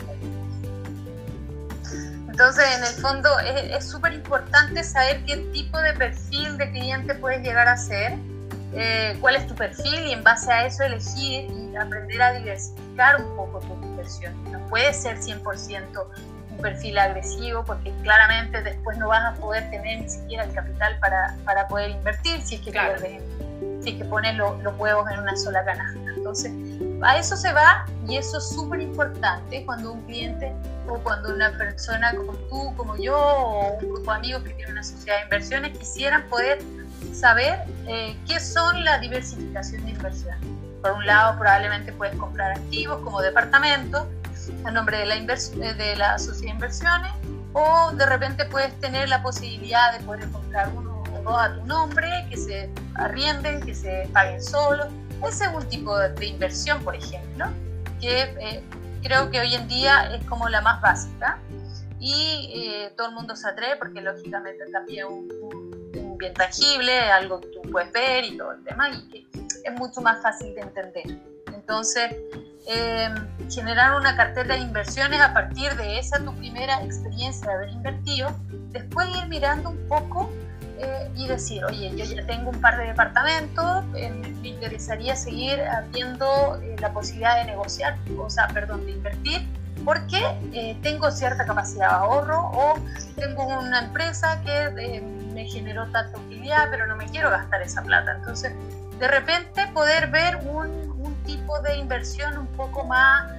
[2.34, 7.44] entonces, en el fondo, es súper importante saber qué tipo de perfil de cliente puedes
[7.44, 8.14] llegar a ser,
[8.74, 13.22] eh, cuál es tu perfil y en base a eso elegir y aprender a diversificar
[13.22, 14.34] un poco tu inversión.
[14.52, 16.08] No puede ser 100%
[16.50, 20.98] un perfil agresivo porque claramente después no vas a poder tener ni siquiera el capital
[21.02, 22.72] para, para poder invertir si es que,
[23.84, 26.00] si es que pones los huevos en una sola canasta.
[26.16, 26.52] Entonces,
[27.04, 30.54] a eso se va y eso es súper importante cuando un cliente
[30.88, 34.72] o cuando una persona como tú, como yo, o un grupo de amigos que tiene
[34.72, 36.60] una sociedad de inversiones quisieran poder
[37.14, 40.38] saber eh, qué son la diversificación de inversión.
[40.82, 44.08] Por un lado, probablemente puedes comprar activos como departamentos
[44.66, 47.12] a nombre de la, eh, de la sociedad de inversiones
[47.54, 51.66] o de repente puedes tener la posibilidad de poder comprar uno o dos a tu
[51.66, 54.88] nombre, que se arrienden, que se paguen solos
[55.28, 57.46] ese es un tipo de inversión, por ejemplo,
[58.00, 58.64] que eh,
[59.02, 61.40] creo que hoy en día es como la más básica
[62.00, 65.30] y eh, todo el mundo se atreve porque lógicamente también un,
[65.96, 69.28] un, bien tangible, algo que tú puedes ver y todo el tema y que
[69.64, 71.18] es mucho más fácil de entender.
[71.48, 72.16] Entonces,
[72.68, 73.10] eh,
[73.50, 78.30] generar una cartera de inversiones a partir de esa tu primera experiencia de haber invertido,
[78.70, 80.30] después ir mirando un poco
[80.84, 85.62] eh, y decir, oye, yo ya tengo un par de departamentos, eh, me interesaría seguir
[85.62, 89.48] habiendo eh, la posibilidad de negociar, o sea, perdón, de invertir,
[89.86, 90.22] porque
[90.82, 92.76] tengo cierta capacidad de ahorro o
[93.18, 95.02] tengo una empresa que
[95.34, 98.14] me generó tanta utilidad, pero no me quiero gastar esa plata.
[98.14, 98.54] Entonces,
[98.98, 100.70] de repente poder ver un,
[101.04, 103.30] un tipo de inversión un poco más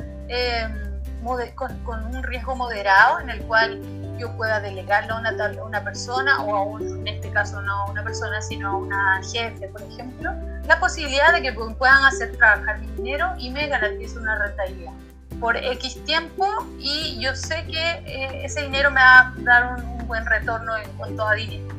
[1.55, 3.81] con, con un riesgo moderado en el cual
[4.19, 5.33] yo pueda delegarlo a una,
[5.65, 9.21] una persona o a un, en este caso no a una persona sino a una
[9.23, 10.33] jefe, por ejemplo,
[10.67, 14.93] la posibilidad de que puedan hacer trabajar mi dinero y me garantice una rentabilidad
[15.41, 16.47] por X tiempo
[16.79, 20.91] y yo sé que eh, ese dinero me va a dar un, buen retorno en
[20.99, 21.75] cuanto a dinero.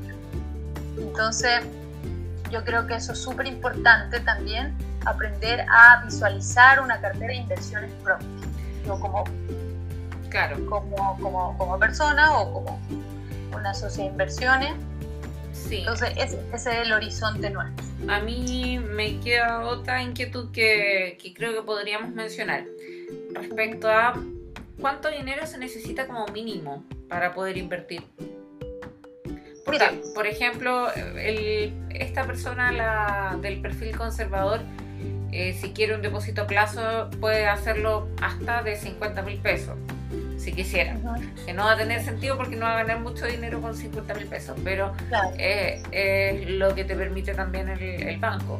[0.98, 1.62] Entonces,
[2.50, 7.92] yo creo que eso es súper importante también, aprender a visualizar una cartera de inversiones
[8.04, 8.28] propia.
[8.84, 9.26] Yo como
[10.36, 10.66] Claro.
[10.66, 12.82] Como, como, como persona o como
[13.56, 14.74] una sociedad de inversiones.
[15.54, 15.78] Sí.
[15.78, 17.86] Entonces, ese, ese, es el horizonte nuestro.
[18.10, 22.66] A mí me queda otra inquietud que, que creo que podríamos mencionar
[23.32, 24.22] respecto a
[24.82, 28.04] cuánto dinero se necesita como mínimo para poder invertir.
[29.64, 29.94] Porque, Mira.
[30.14, 34.60] por ejemplo, el, esta persona la, del perfil conservador,
[35.32, 39.78] eh, si quiere un depósito a plazo, puede hacerlo hasta de 50 mil pesos
[40.46, 40.96] si quisiera.
[41.46, 44.14] Que no va a tener sentido porque no va a ganar mucho dinero con 50
[44.14, 44.94] mil pesos, pero
[45.42, 48.60] es lo que te permite también el, el, banco.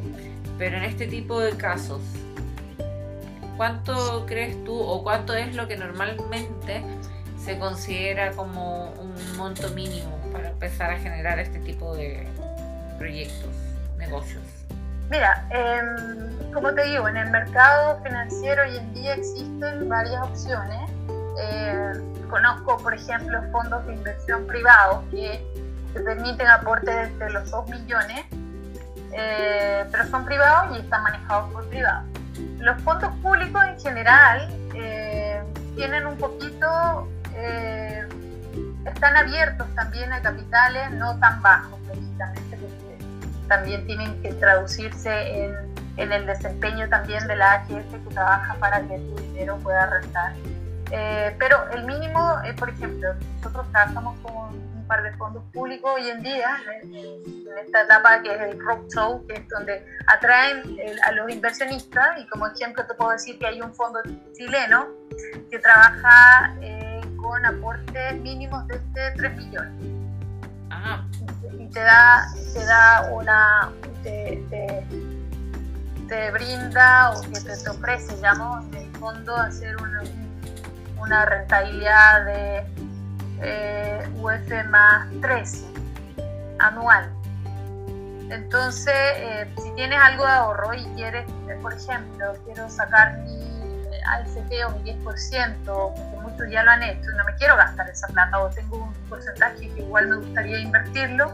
[0.58, 2.02] Pero en este tipo de casos,
[3.56, 6.82] ¿cuánto crees tú o cuánto es lo que normalmente
[7.38, 12.26] se considera como un monto mínimo para empezar a generar este tipo de
[12.98, 13.54] proyectos,
[13.96, 14.42] negocios?
[15.08, 15.80] Mira, eh,
[16.52, 20.95] como te digo, en el mercado financiero hoy en día existen varias opciones
[21.38, 21.92] eh,
[22.28, 25.44] conozco, por ejemplo, fondos de inversión privados que
[25.92, 28.24] te permiten aportes de los 2 millones,
[29.12, 32.04] eh, pero son privados y están manejados por privados.
[32.58, 35.42] Los fondos públicos en general eh,
[35.74, 37.08] tienen un poquito
[38.86, 43.04] están abiertos también a capitales no tan bajos, lógicamente, porque
[43.46, 45.54] también tienen que traducirse en,
[45.96, 50.32] en el desempeño también de la AGS que trabaja para que tu dinero pueda rentar.
[50.90, 55.90] Eh, pero el mínimo, eh, por ejemplo, nosotros trabajamos con un par de fondos públicos
[55.96, 60.62] hoy en día, en, esta etapa que es el roadshow, que es donde atraen
[61.04, 64.00] a los inversionistas, y como ejemplo te puedo decir que hay un fondo
[64.34, 64.86] chileno
[65.50, 68.78] que trabaja eh, con aportes mínimos de
[69.16, 69.72] 3 millones.
[71.58, 73.72] Y te da, te da una,
[74.02, 74.44] te,
[76.08, 80.25] te, brinda o que te, ofrece, digamos, en el fondo hacer un
[81.06, 82.66] una rentabilidad de
[83.40, 85.66] eh, UF más 13
[86.58, 87.08] anual.
[88.28, 93.56] Entonces, eh, si tienes algo de ahorro y quieres, eh, por ejemplo, quiero sacar mi
[94.04, 98.08] AFP o mi 10%, que muchos ya lo han hecho, no me quiero gastar esa
[98.08, 101.32] plata o tengo un porcentaje que igual me gustaría invertirlo,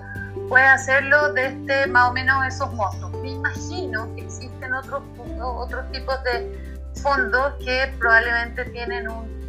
[0.49, 3.11] puedes hacerlo desde más o menos esos montos.
[3.23, 5.03] Me imagino que existen otros,
[5.41, 9.42] otros tipos de fondos que probablemente tienen un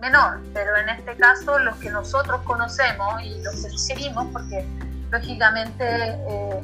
[0.00, 4.66] menor, pero en este caso los que nosotros conocemos y los que porque
[5.10, 6.60] lógicamente eh,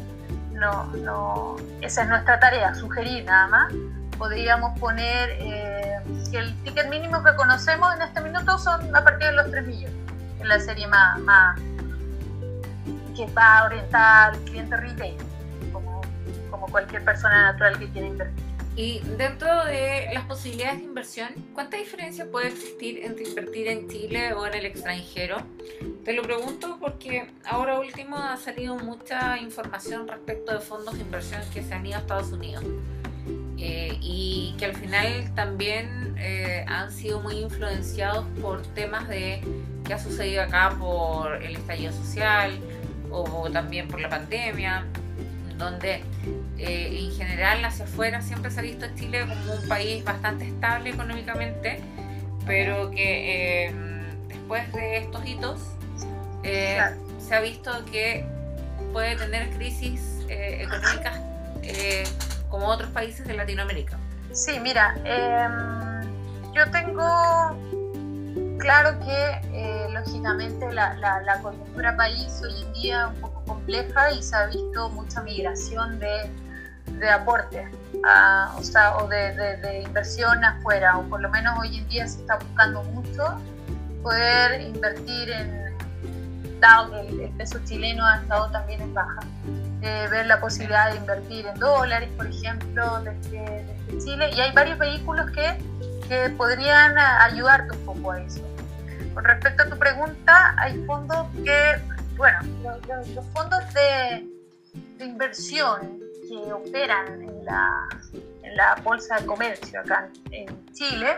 [0.53, 3.73] no, no, esa es nuestra tarea, sugerir nada más,
[4.19, 5.99] podríamos poner eh,
[6.31, 9.67] que el ticket mínimo que conocemos en este minuto son a partir de los 3
[9.67, 9.97] millones,
[10.41, 11.59] en la serie más,
[13.17, 15.17] que va orientada al cliente retail,
[15.73, 16.01] como,
[16.51, 18.54] como cualquier persona natural que quiera invertir.
[18.77, 24.33] Y dentro de las posibilidades de inversión, ¿cuánta diferencia puede existir entre invertir en Chile
[24.33, 25.37] o en el extranjero?
[26.05, 31.41] Te lo pregunto porque ahora último ha salido mucha información respecto de fondos de inversión
[31.53, 32.65] que se han ido a Estados Unidos
[33.59, 39.41] eh, y que al final también eh, han sido muy influenciados por temas de
[39.85, 42.59] que ha sucedido acá por el estallido social
[43.13, 44.85] o también por la pandemia
[45.57, 46.03] donde
[46.67, 50.47] eh, en general hacia afuera siempre se ha visto a Chile como un país bastante
[50.47, 51.79] estable económicamente,
[52.47, 53.75] pero que eh,
[54.29, 55.61] después de estos hitos
[56.43, 56.81] eh,
[57.19, 58.25] se ha visto que
[58.95, 61.21] puede tener crisis económicas
[62.49, 63.99] como otros países de Latinoamérica.
[64.33, 67.59] Sí, mira, em, yo tengo
[68.59, 74.23] claro que lógicamente la, la, la coyuntura país hoy en día un poco compleja y
[74.23, 76.31] se ha visto mucha migración de,
[76.99, 77.69] de aporte
[78.57, 82.21] o, sea, o de, de, inversión afuera, o por lo menos hoy en día se
[82.21, 83.41] está buscando mucho
[84.03, 85.65] poder invertir en,
[86.61, 89.21] dado el, peso chileno ha estado también en baja,
[89.83, 94.53] eh, ver la posibilidad de invertir en dólares, por ejemplo, desde, desde Chile, y hay
[94.53, 95.57] varios vehículos que,
[96.09, 98.43] que podrían ayudarte un poco a eso.
[99.15, 101.81] Con respecto a tu pregunta, hay fondos que
[102.17, 104.27] bueno, los, fondos de,
[105.05, 107.89] inversión que operan en la,
[108.43, 111.17] en la, bolsa de comercio acá en Chile,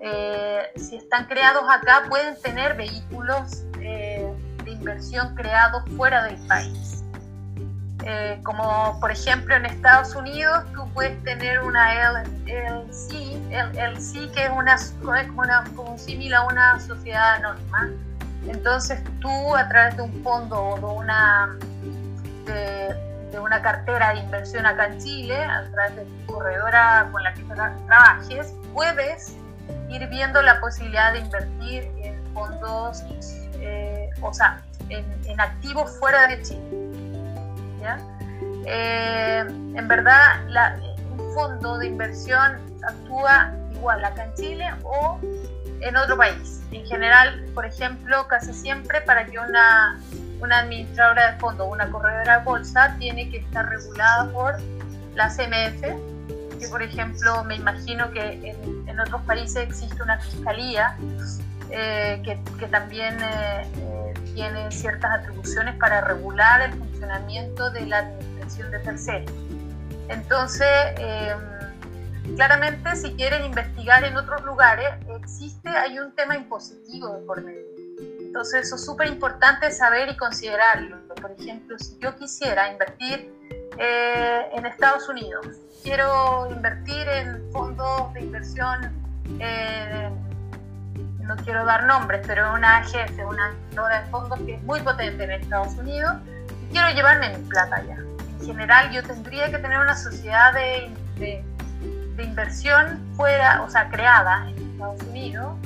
[0.00, 4.32] eh, si están creados acá, pueden tener vehículos eh,
[4.64, 7.04] de inversión creados fuera del país.
[8.04, 13.12] Eh, como por ejemplo en Estados Unidos, tú puedes tener una LLC,
[13.50, 14.76] LLC que es una,
[15.36, 17.90] una, como similar a una sociedad anónima
[18.48, 21.56] entonces tú a través de un fondo o de una,
[22.46, 27.32] de, una cartera de inversión acá en Chile, a través de tu corredora con la
[27.34, 29.36] que trabajes, puedes
[29.88, 33.02] ir viendo la posibilidad de invertir en fondos,
[33.60, 36.60] eh, o sea, en, activos fuera de Chile.
[38.66, 40.40] Eh, en verdad,
[41.18, 45.18] un fondo de inversión actúa igual acá en Chile o
[45.80, 46.60] en otro país.
[46.72, 49.98] En general, por ejemplo, casi siempre para que una,
[50.40, 54.54] una administradora de fondo o una corredora de bolsa tiene que estar regulada por
[55.14, 55.80] la CMF,
[56.58, 60.96] que por ejemplo me imagino que en, otros países existe una fiscalía
[61.70, 67.98] eh, que, que, también eh, eh, tiene ciertas atribuciones para regular el funcionamiento de la
[67.98, 69.32] administración de terceros.
[70.08, 70.66] Entonces,
[72.34, 77.69] claramente si quieren investigar en otros lugares, existe, hay un tema impositivo de por medio.
[78.30, 81.04] Entonces eso es súper importante saber y considerarlo.
[81.20, 83.28] Por ejemplo, si yo quisiera invertir
[83.76, 85.48] eh, en Estados Unidos,
[85.82, 88.92] quiero invertir en fondos de inversión,
[89.40, 90.08] eh,
[91.22, 95.32] no quiero dar nombres, pero una agencia, una de fondos que es muy potente en
[95.32, 96.14] Estados Unidos,
[96.68, 97.96] y quiero llevarme mi plata allá.
[98.38, 101.44] En general yo tendría que tener una sociedad de, de
[102.20, 105.56] de inversión fuera, o sea, creada en Estados Unidos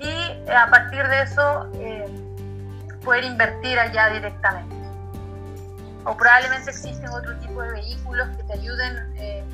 [0.00, 2.06] y eh, a partir de eso eh,
[3.04, 4.74] poder invertir allá directamente.
[6.04, 9.44] O probablemente existen otro tipo de vehículos que te ayuden eh,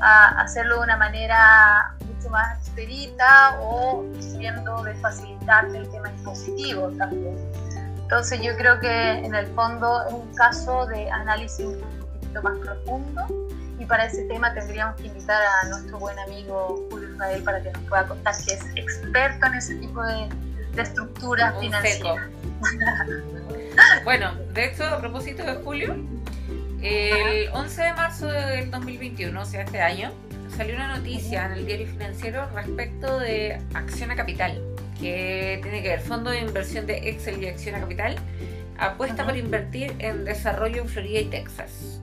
[0.00, 6.88] a hacerlo de una manera mucho más expedita o siendo de facilitarte el tema impositivo
[6.98, 7.36] también.
[7.96, 11.80] Entonces yo creo que en el fondo es un caso de análisis un
[12.12, 13.26] poquito más profundo
[13.82, 17.72] y para ese tema tendríamos que invitar a nuestro buen amigo Julio Israel para que
[17.72, 20.28] nos pueda contar que es experto en ese tipo de,
[20.74, 22.28] de estructuras financieras.
[24.04, 25.96] bueno, de hecho, a propósito de Julio,
[26.80, 30.12] el 11 de marzo del 2021, o sea, este año,
[30.56, 34.62] salió una noticia en el diario financiero respecto de Acción a Capital,
[35.00, 38.16] que tiene que ver Fondo de Inversión de Excel y Acción a Capital,
[38.78, 42.01] apuesta por invertir en desarrollo en Florida y Texas.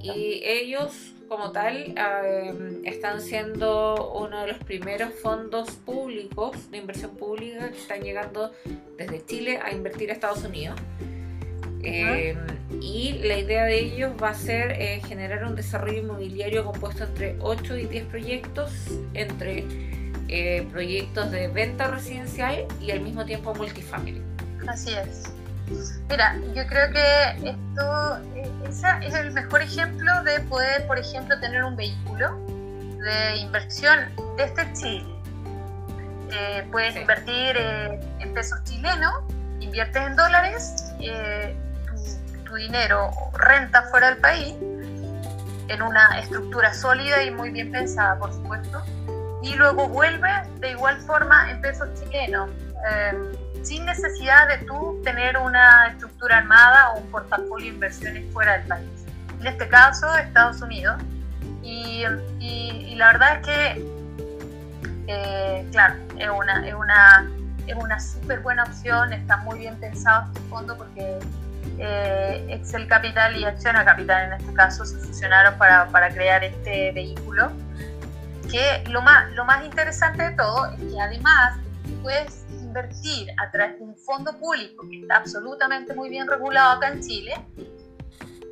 [0.00, 0.92] Y ellos,
[1.28, 7.78] como tal, em, están siendo uno de los primeros fondos públicos de inversión pública que
[7.78, 8.52] están llegando
[8.98, 10.78] desde Chile a invertir a Estados Unidos.
[11.84, 12.38] Em,
[12.80, 17.36] y la idea de ellos va a ser eh, generar un desarrollo inmobiliario compuesto entre
[17.40, 18.70] 8 y 10 proyectos,
[19.14, 19.64] entre
[20.28, 24.22] eh, proyectos de venta residencial y al mismo tiempo multifamily.
[24.66, 25.24] Así es.
[26.08, 28.50] Mira, yo creo que esto eh,
[29.02, 32.38] es el mejor ejemplo de poder, por ejemplo, tener un vehículo
[32.98, 33.98] de inversión
[34.36, 35.06] desde Chile.
[36.30, 39.14] Eh, puedes invertir eh, en pesos chilenos,
[39.60, 44.54] inviertes en dólares, tu, tu, dinero renta fuera del país,
[45.68, 48.82] en una estructura sólida y muy bien pensada, por supuesto,
[49.42, 52.50] y luego vuelve de igual forma en pesos chilenos
[53.62, 58.66] sin necesidad de tú tener una estructura armada o un portafolio de inversiones fuera del
[58.66, 58.88] país.
[59.40, 61.00] En este caso, Estados Unidos.
[61.62, 62.04] Y,
[62.40, 63.86] y, la verdad es que,
[65.06, 67.30] eh, claro, es una, es una,
[67.66, 71.18] es una súper buena opción, está muy bien pensado este fondo porque
[71.78, 76.92] eh, Excel Capital y Acciona Capital en este caso se fusionaron para, para crear este
[76.92, 77.52] vehículo.
[78.50, 81.58] Que lo más, lo más interesante de todo es que además
[82.02, 82.41] puedes
[82.72, 87.02] invertir a través de un fondo público que está absolutamente muy bien regulado acá en
[87.02, 87.34] Chile,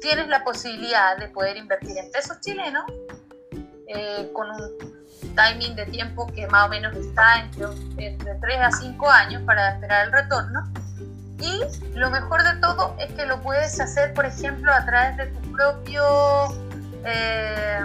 [0.02, 2.84] tienes la posibilidad de poder invertir en pesos chilenos
[3.88, 7.64] eh, con un timing de tiempo que más o menos está entre,
[7.96, 10.70] entre 3 a 5 años para esperar el retorno.
[11.38, 11.62] Y
[11.98, 15.52] lo mejor de todo es que lo puedes hacer, por ejemplo, a través de tu
[15.52, 16.04] propio,
[17.06, 17.80] eh,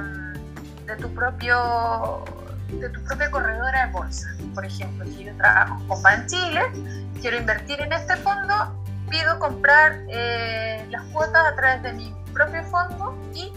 [0.85, 2.25] de tu propio
[2.69, 4.27] de tu propia corredora de bolsa.
[4.53, 6.61] Por ejemplo, si yo trabajo con Ban Chile,
[7.21, 8.53] quiero invertir en este fondo,
[9.09, 13.51] pido comprar eh, las cuotas a través de mi propio fondo y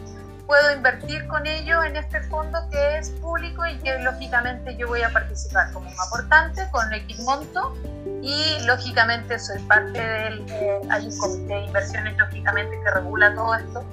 [0.48, 5.02] puedo invertir con ello en este fondo que es público y que lógicamente yo voy
[5.02, 7.76] a participar como un aportante con X monto
[8.22, 13.54] y lógicamente soy parte del, eh, hay un comité de inversiones lógicamente que regula todo
[13.56, 13.84] esto,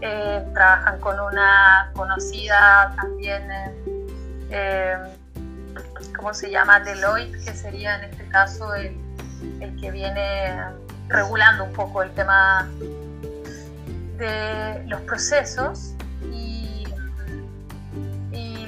[0.00, 3.42] eh, trabajan con una conocida también
[4.50, 4.96] eh,
[6.16, 6.80] ¿cómo se llama?
[6.80, 8.96] Deloitte, que sería en este caso el,
[9.80, 10.52] que viene
[11.08, 12.68] regulando un poco el tema
[14.16, 15.94] de los procesos
[16.32, 16.64] y,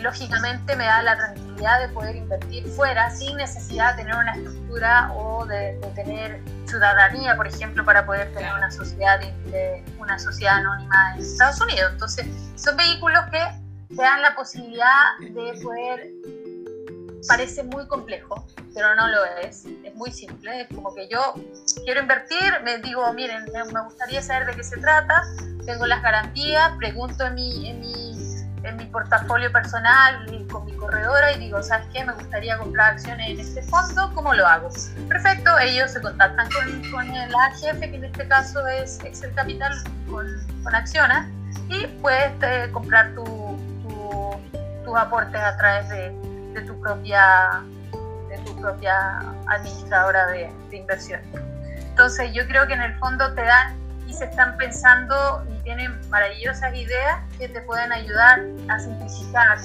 [0.00, 5.12] lógicamente me da la tranquilidad de poder invertir fuera sin necesidad de tener una estructura
[5.12, 9.20] o de, tener ciudadanía, por ejemplo, para poder tener una sociedad,
[9.98, 11.90] una sociedad anónima en Estados Unidos.
[11.92, 12.26] Entonces,
[12.56, 13.59] son vehículos que
[13.90, 16.10] te dan la posibilidad de poder,
[17.26, 21.34] parece muy complejo, pero no lo es, es muy simple, es como que yo
[21.84, 25.22] quiero invertir, me digo, miren, me gustaría saber de qué se trata,
[25.66, 28.12] tengo las garantías, pregunto en mi, en mi,
[28.62, 32.04] en mi portafolio personal y con mi corredora y digo, ¿sabes qué?
[32.04, 34.68] Me gustaría comprar acciones en este fondo, ¿cómo lo hago?
[35.08, 39.72] Perfecto, ellos se contactan con, con la jefe, que en este caso es Excel Capital
[40.08, 40.26] con,
[40.62, 41.28] con Acciona,
[41.68, 43.24] y puedes eh, comprar tu,
[44.84, 47.62] tus aportes a través de, tu propia
[48.28, 51.20] de tu propia administradora de, inversión.
[51.76, 56.00] Entonces yo creo que en el fondo te dan y se están pensando y tienen
[56.10, 59.58] maravillosas ideas que te pueden ayudar a simplificar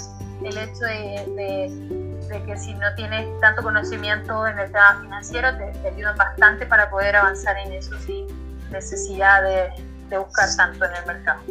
[0.44, 5.88] el hecho de, que si no tienes tanto conocimiento en el tema financiero te, te,
[5.88, 8.28] ayudan bastante para poder avanzar en eso sin
[8.72, 11.42] necesidad de buscar tanto en el mercado.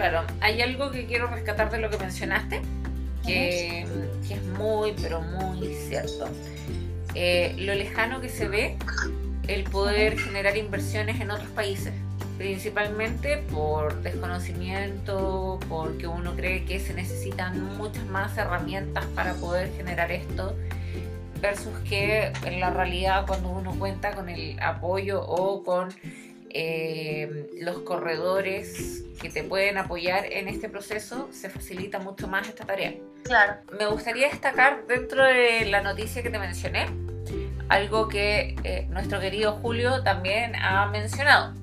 [0.00, 2.62] Claro, hay algo que quiero rescatar de lo que mencionaste,
[3.26, 3.82] que,
[4.30, 6.26] es muy, pero muy cierto.
[7.14, 8.78] Eh, lo lejano que se ve
[9.46, 11.92] el poder generar inversiones en otros países,
[12.38, 20.10] principalmente por desconocimiento, porque uno cree que se necesitan muchas más herramientas para poder generar
[20.10, 20.56] esto.
[21.42, 25.90] versus que en la realidad cuando uno cuenta con el apoyo o con
[26.50, 32.64] eh, los corredores que te pueden apoyar en este proceso, se facilita mucho más esta
[32.64, 32.94] tarea.
[33.24, 33.54] Claro.
[33.78, 36.86] Me gustaría destacar dentro de la noticia que te mencioné,
[37.68, 41.54] algo que eh, nuestro querido Julio también ha mencionado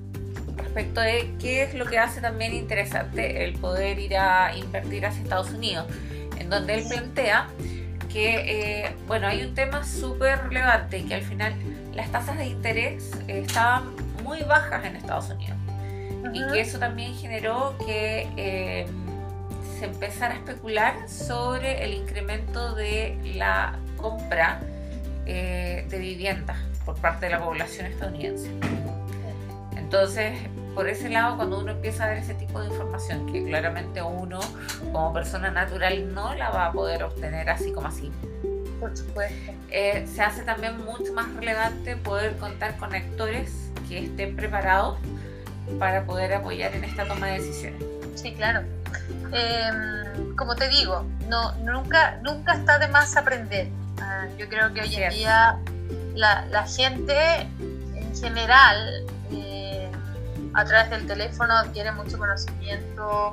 [0.56, 5.22] respecto de qué es lo que hace también interesante el poder ir a invertir hacia
[5.22, 5.86] Estados Unidos,
[6.38, 7.48] en donde él plantea
[8.12, 11.54] que, eh, bueno, hay un tema súper relevante, que al final
[11.94, 13.94] las tasas de interés estaban
[14.28, 15.56] muy bajas en Estados Unidos
[16.34, 18.86] y que eso también generó que eh,
[19.78, 24.60] se empezara a especular sobre el incremento de la compra
[25.24, 28.50] eh, de viviendas por parte de la población estadounidense.
[29.76, 30.38] Entonces,
[30.74, 34.40] por ese lado, cuando uno empieza a ver ese tipo de información, que claramente uno
[34.92, 38.12] como persona natural no la va a poder obtener así como así.
[38.80, 39.52] Por supuesto.
[39.70, 44.98] Eh, se hace también mucho más relevante poder contar con actores que estén preparados
[45.78, 47.82] para poder apoyar en esta toma de decisiones.
[48.14, 48.62] Sí, claro.
[49.32, 53.68] Em, como te digo, no, nunca, nunca está de más aprender.
[54.00, 55.58] Ah, yo creo que hoy en día
[56.14, 59.90] la, la, gente en general eh,
[60.54, 63.32] a través del teléfono adquiere mucho conocimiento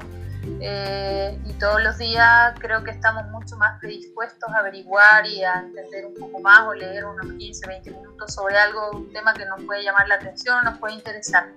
[0.62, 5.62] eh, y todos los días creo que estamos mucho más predispuestos a averiguar y a
[5.62, 9.46] entender un poco más o leer unos 15, 20 minutos sobre algo, un tema que
[9.46, 11.48] nos puede llamar la atención, nos puede interesar.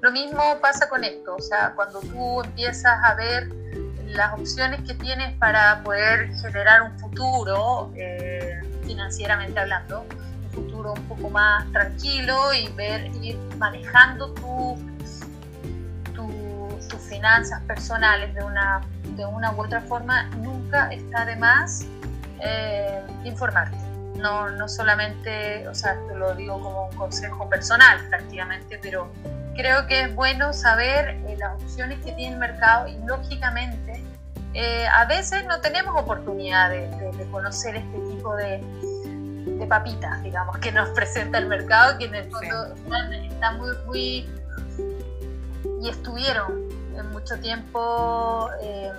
[0.00, 3.48] Lo mismo pasa con esto, o sea, cuando tú empiezas a ver
[4.06, 11.02] las opciones que tienes para poder generar un futuro, eh, financieramente hablando, un futuro un
[11.08, 14.76] poco más tranquilo y ver ir manejando tu,
[17.04, 18.80] finanzas personales de una,
[19.16, 21.86] de una u otra forma, nunca está de más
[22.40, 23.76] eh, informarte.
[24.16, 29.10] No, no solamente, o sea, te lo digo como un consejo personal prácticamente, pero
[29.54, 34.02] creo que es bueno saber eh, las opciones que tiene el mercado y lógicamente
[34.54, 36.88] eh, a veces no tenemos oportunidad de,
[37.30, 38.62] conocer este tipo de,
[39.68, 44.28] papitas, digamos, que nos presenta el mercado, que en el fondo están, muy, muy,
[45.82, 46.63] y estuvieron
[47.24, 48.92] mucho tiempo eh,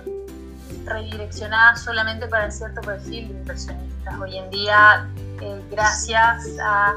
[1.76, 4.18] solamente para cierto perfil de inversionistas.
[4.20, 5.08] Hoy en día,
[5.70, 6.94] gracias a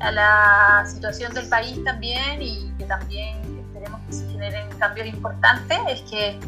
[0.00, 5.78] a la situación del país también y que también esperemos que se generen cambios importantes
[5.88, 6.38] es que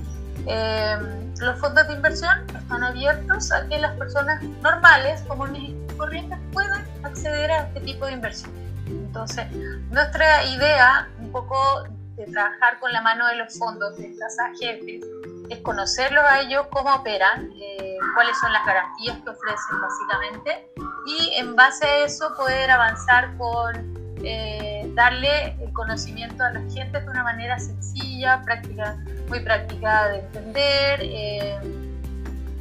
[0.46, 0.98] eh,
[1.40, 6.86] los fondos de inversión están abiertos a que las personas normales, comunes y corrientes, puedan
[7.02, 8.50] acceder a este tipo de inversión.
[8.86, 9.46] Entonces,
[9.90, 11.84] nuestra idea, un poco
[12.26, 15.04] trabajar con la mano de los fondos de estas agentes,
[15.48, 20.70] es conocerlos a ellos, cómo operan, eh, cuáles son las garantías que ofrecen básicamente
[21.06, 27.00] y en base a eso poder avanzar con eh, darle el conocimiento a la gente
[27.00, 28.96] de una manera sencilla, práctica,
[29.28, 31.58] muy práctica de entender eh,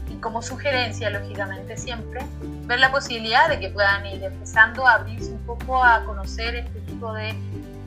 [0.10, 2.22] y como sugerencia, lógicamente, siempre,
[2.66, 6.80] ver la posibilidad de que puedan ir empezando a abrirse un poco a conocer este
[6.82, 7.36] tipo de,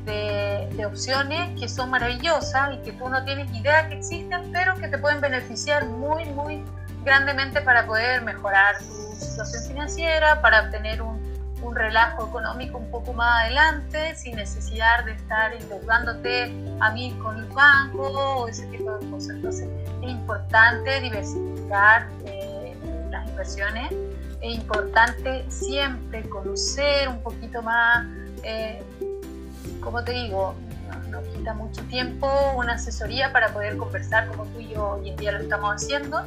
[0.05, 4.75] de, de opciones que son maravillosas y que tú no tienes idea que existen, pero
[4.77, 6.65] que te pueden beneficiar muy, muy
[7.05, 11.21] grandemente para poder mejorar tu situación financiera, para obtener un,
[11.63, 17.39] un relajo económico un poco más adelante, sin necesidad de estar endeudándote a mí con
[17.39, 19.31] el banco o ese tipo de cosas.
[19.37, 19.69] Entonces
[20.03, 22.75] es importante diversificar eh,
[23.11, 23.93] las inversiones,
[24.41, 28.07] es importante siempre conocer un poquito más,
[28.43, 28.83] eh,
[29.83, 30.55] como te digo,
[31.11, 35.17] nos quita mucho tiempo una asesoría para poder conversar como tú y yo hoy en
[35.17, 36.25] día lo estamos haciendo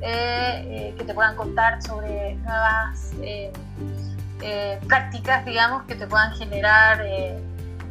[0.00, 3.52] eh, que te puedan contar sobre nuevas eh,
[4.42, 7.04] eh, prácticas, digamos, que te puedan generar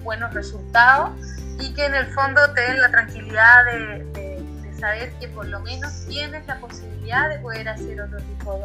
[0.03, 1.11] buenos resultados
[1.59, 4.26] y que en el fondo te den la tranquilidad de,
[4.77, 8.59] saber que por lo menos tienes la posibilidad de poder hacer otro tipo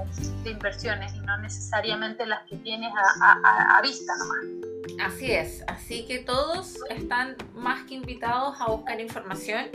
[0.44, 5.12] de, inversiones y no necesariamente las que tienes a, a vista nomás.
[5.12, 9.66] Así es, así que todos están más que invitados a buscar información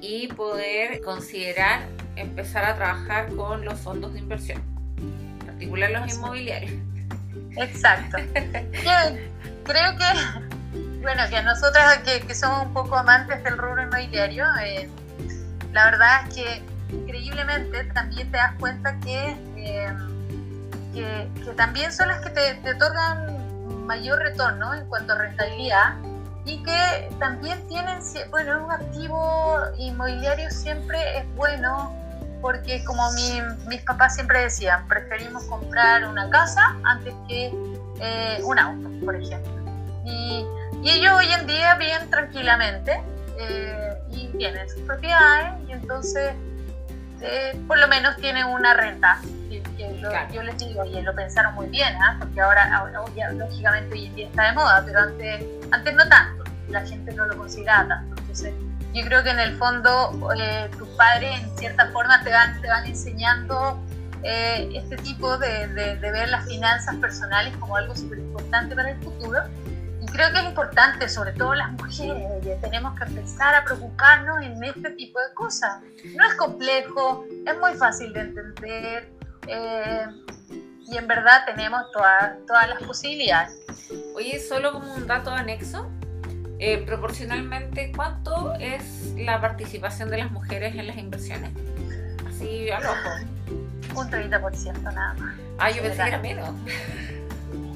[0.00, 1.82] y poder considerar
[2.16, 4.62] empezar a trabajar con los fondos de inversión,
[4.98, 6.72] en particular los inmobiliarios.
[7.56, 8.18] Exacto.
[9.64, 14.88] creo que, bueno, que nosotras que, somos un poco amantes del rubro inmobiliario, eh,
[15.72, 19.92] la verdad es que increíblemente también te das cuenta que, eh,
[20.94, 25.94] que, también son las que te, te otorgan mayor retorno en cuanto a rentabilidad
[26.44, 27.98] y que también tienen,
[28.30, 31.94] bueno, un activo inmobiliario siempre es bueno
[32.40, 33.08] porque como
[33.68, 37.52] mis papás siempre decían, preferimos comprar una casa antes que
[38.00, 39.52] eh, un auto, por ejemplo.
[40.04, 40.44] Y,
[40.84, 43.00] ellos hoy en día viven tranquilamente
[43.38, 46.34] eh, y tienen sus propiedades y entonces
[47.22, 49.20] eh, por lo menos tienen una renta.
[49.48, 49.62] Que,
[50.32, 52.16] Yo les digo, y lo pensaron muy bien, ¿ah?
[52.18, 53.02] porque ahora, ahora
[53.32, 57.26] lógicamente hoy en día está de moda, pero antes, antes no tanto, la gente no
[57.26, 58.16] lo consideraba tanto.
[58.22, 58.54] Entonces,
[58.94, 62.68] yo creo que en el fondo eh, tus padres en cierta forma te van, te
[62.68, 63.80] van enseñando
[64.22, 68.98] eh, este tipo de, de, ver las finanzas personales como algo súper importante para el
[69.02, 69.42] futuro.
[70.12, 74.90] Creo que es importante, sobre todo las mujeres, tenemos que empezar a preocuparnos en este
[74.90, 75.80] tipo de cosas.
[76.14, 79.10] No es complejo, es muy fácil de entender
[79.48, 80.06] eh,
[80.86, 83.58] y en verdad tenemos todas, todas las posibilidades.
[84.14, 85.90] Oye, solo como un dato anexo,
[86.58, 91.50] eh, proporcionalmente, ¿cuánto es la participación de las mujeres en las inversiones?
[92.28, 94.00] Así al ojo.
[94.00, 95.34] Un 30% nada más.
[95.58, 96.50] Ah, yo pensé que era menos.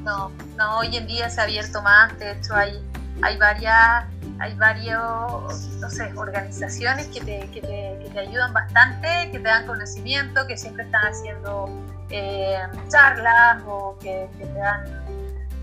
[0.06, 2.80] No, no, hoy en día se ha abierto más, de hecho hay,
[3.22, 4.04] hay varias,
[4.38, 9.48] hay varios, no sé, organizaciones que te, que te, que te ayudan bastante, que te
[9.48, 11.68] dan conocimiento, que siempre están haciendo
[12.10, 12.56] eh,
[12.88, 14.84] charlas o que, te dan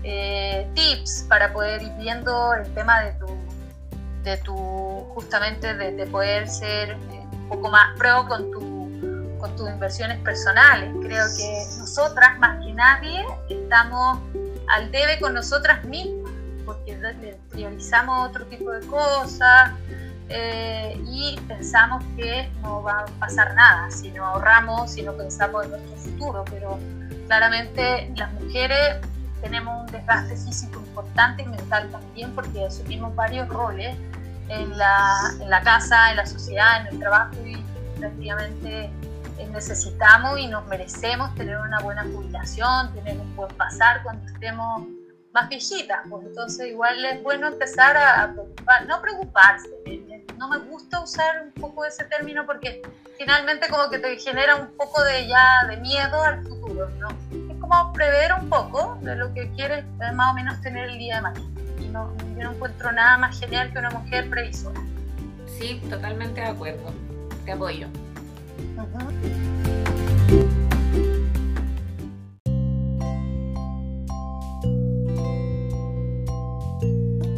[0.02, 3.26] eh, tips para poder ir viendo el tema de tu,
[4.24, 4.54] de tu
[5.14, 10.92] justamente de, poder ser un poco más pro con, tu, con tus inversiones personales.
[11.00, 14.18] Creo que nosotras más que nadie estamos
[14.68, 16.32] al debe con nosotras mismas,
[16.64, 16.96] porque
[17.50, 19.72] priorizamos otro tipo de cosas
[20.28, 25.64] eh, y pensamos que no va a pasar nada si no ahorramos, si no pensamos
[25.64, 26.78] en nuestro futuro, pero
[27.26, 28.96] claramente las mujeres
[29.42, 33.94] tenemos un desgaste físico importante y mental también porque asumimos varios roles
[34.48, 37.62] en la, en la casa, en la sociedad, en el trabajo y
[37.98, 38.90] prácticamente
[39.54, 44.86] necesitamos y nos merecemos tener una buena jubilación, tener un buen pasar cuando estemos
[45.32, 46.00] más viejitas.
[46.10, 49.68] Pues entonces igual es bueno empezar a, preocupar, no preocuparse.
[50.36, 52.82] No me gusta usar un poco ese término porque
[53.16, 57.08] finalmente como que te genera un poco de ya de miedo al futuro, ¿no?
[57.60, 61.16] como prever un poco de lo que quieres eh, más o menos tener el día
[61.16, 61.46] de mañana.
[61.92, 64.80] No, yo no encuentro nada más genial que una mujer previsora.
[65.58, 66.92] Sí, totalmente de acuerdo.
[67.44, 67.88] Te apoyo.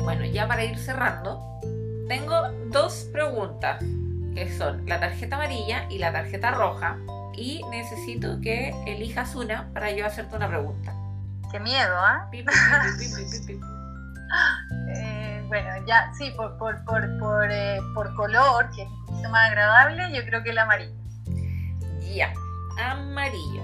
[0.05, 1.43] Bueno, ya para ir cerrando,
[2.09, 3.83] tengo dos preguntas,
[4.35, 6.97] que son la tarjeta amarilla y la tarjeta roja,
[7.37, 10.95] y necesito que elijas una para yo hacerte una pregunta.
[11.51, 12.29] Qué miedo, ¿ah?
[14.89, 15.45] ¿eh?
[15.49, 19.51] bueno, ya, sí, por, por, por, por, eh, por color, que es un poquito más
[19.51, 20.96] agradable, yo creo que el amarillo.
[22.15, 22.33] Ya,
[22.79, 23.63] amarillo.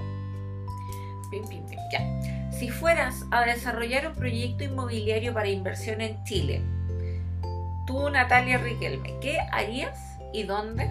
[1.91, 2.51] Ya.
[2.51, 6.63] Si fueras a desarrollar un proyecto inmobiliario para inversión en Chile,
[7.87, 9.99] tú, Natalia Riquelme, ¿qué harías
[10.33, 10.91] y dónde?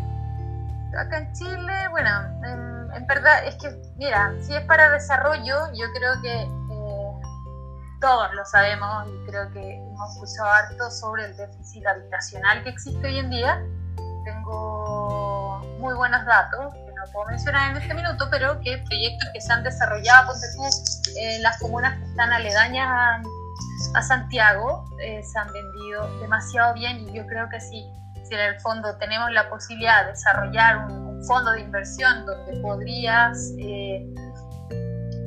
[0.97, 2.09] acá en Chile, bueno,
[2.43, 7.11] en, verdad es que, mira, si es para desarrollo, yo creo que eh,
[8.01, 13.07] todos lo sabemos y creo que hemos escuchado harto sobre el déficit habitacional que existe
[13.07, 13.63] hoy en día.
[14.25, 16.73] Tengo muy buenos datos
[17.05, 20.63] no puedo mencionar en este minuto, pero que proyectos que se han desarrollado, tú,
[21.17, 22.87] en las comunas que están aledañas
[23.95, 27.83] a, Santiago, eh, se han vendido demasiado bien y yo creo que sí
[28.31, 34.03] en el fondo tenemos la posibilidad de desarrollar un, fondo de inversión donde podrías eh,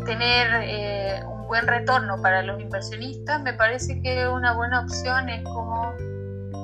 [0.05, 5.45] tener eh, un buen retorno para los inversionistas, me parece que una buena opción es
[5.45, 5.93] como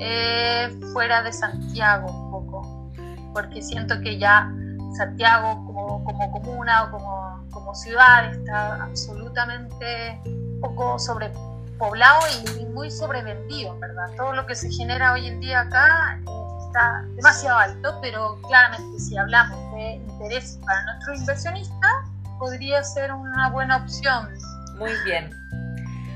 [0.00, 2.92] eh, fuera de Santiago un poco,
[3.32, 4.50] porque siento que ya
[4.96, 10.20] Santiago como, como comuna o como, como ciudad está absolutamente
[10.60, 12.20] poco sobrepoblado
[12.58, 14.06] y muy sobrevendido, ¿verdad?
[14.16, 16.18] Todo lo que se genera hoy en día acá
[16.66, 21.92] está demasiado alto, pero claramente si hablamos de interés para nuestros inversionistas,
[22.38, 24.30] podría ser una buena opción.
[24.78, 25.30] Muy bien.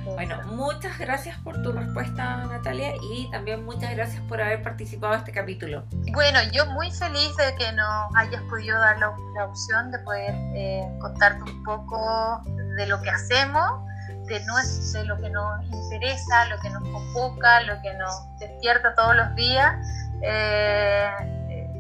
[0.05, 5.21] Bueno, muchas gracias por tu respuesta, Natalia, y también muchas gracias por haber participado en
[5.21, 5.85] este capítulo.
[6.13, 10.87] Bueno, yo muy feliz de que nos hayas podido dar la, opción de poder eh,
[11.01, 12.43] contarte un poco
[12.77, 13.83] de lo que hacemos,
[14.27, 19.17] de, de lo que nos interesa, lo que nos convoca, lo que nos despierta todos
[19.17, 19.75] los días
[20.23, 21.11] eh,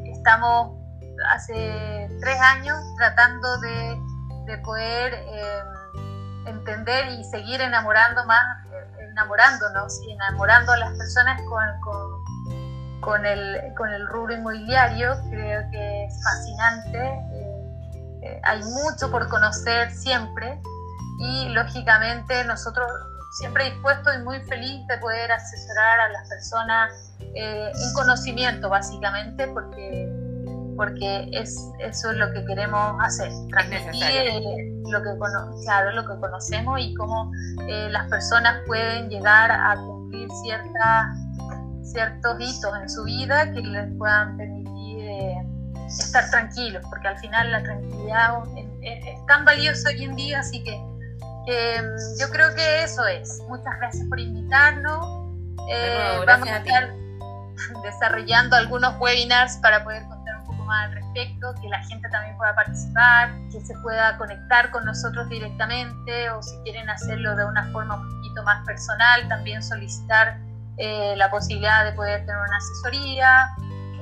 [0.05, 0.77] estamos
[1.33, 5.74] hace tres años tratando de, poder em,
[6.47, 8.67] entender y seguir enamorando más,
[8.99, 15.15] enamorándonos y enamorando a las personas con, con, el, con el rubro inmobiliario.
[15.31, 16.99] Creo que es fascinante.
[16.99, 20.61] Eh, eh, hay mucho por conocer siempre
[21.19, 22.91] y lógicamente nosotros
[23.39, 30.24] siempre dispuestos y muy feliz de poder asesorar a las personas en conocimiento básicamente porque
[30.77, 34.33] porque es, eso es lo que queremos hacer, transmitir
[34.91, 35.11] lo que,
[35.64, 37.31] claro, lo que conocemos y cómo
[37.68, 41.16] eh, las personas pueden llegar a cumplir ciertas,
[41.83, 45.37] ciertos hitos en su vida que les puedan permitir eh,
[45.87, 48.43] estar tranquilos, porque al final la tranquilidad
[48.83, 53.43] es, tan valiosa hoy en día, así que mm, yo creo que eso es.
[53.49, 55.25] Muchas gracias por invitarnos.
[55.70, 56.93] Eh, vamos a estar
[57.83, 60.03] desarrollando algunos webinars para poder
[60.71, 66.31] al respecto, que la gente también pueda participar, que se pueda conectar con nosotros directamente
[66.31, 70.39] o si quieren hacerlo de una forma un poquito más personal, también solicitar
[70.77, 73.49] eh, la posibilidad de poder tener una asesoría,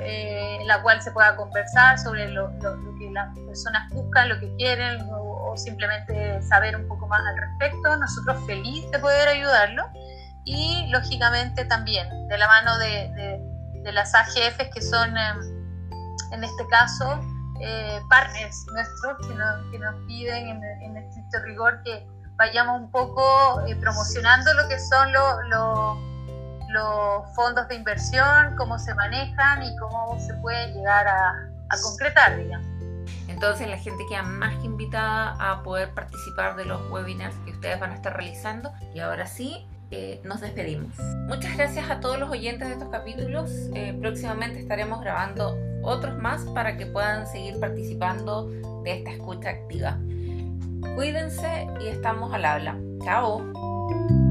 [0.00, 2.50] eh, en la cual se pueda conversar sobre lo,
[2.98, 7.94] que las personas buscan, lo que quieren o, simplemente saber un poco más al respecto.
[7.98, 9.86] Nosotros felices de poder ayudarlo
[10.46, 13.42] y lógicamente también de la mano de,
[13.82, 15.16] de, las AGFs que son...
[15.16, 15.51] Em,
[16.32, 17.20] en este caso,
[17.60, 22.06] eh, partners nuestros que nos, que nos piden en, en, estricto rigor que
[22.36, 25.12] vayamos un poco eh, promocionando lo que son
[26.72, 31.30] los fondos de inversión, cómo se manejan y cómo se puede llegar a,
[31.68, 32.66] a concretar, digamos.
[33.28, 37.78] Entonces la gente queda más que invitada a poder participar de los webinars que ustedes
[37.78, 38.72] van a estar realizando.
[38.94, 39.66] Y ahora sí,
[40.24, 40.93] nos despedimos.
[41.26, 43.51] Muchas gracias a todos los oyentes de estos capítulos.
[43.74, 48.49] Eh, próximamente estaremos grabando otros más para que puedan seguir participando
[48.82, 49.99] de esta escucha activa.
[50.95, 52.78] Cuídense y estamos al habla.
[53.05, 54.21] Chao.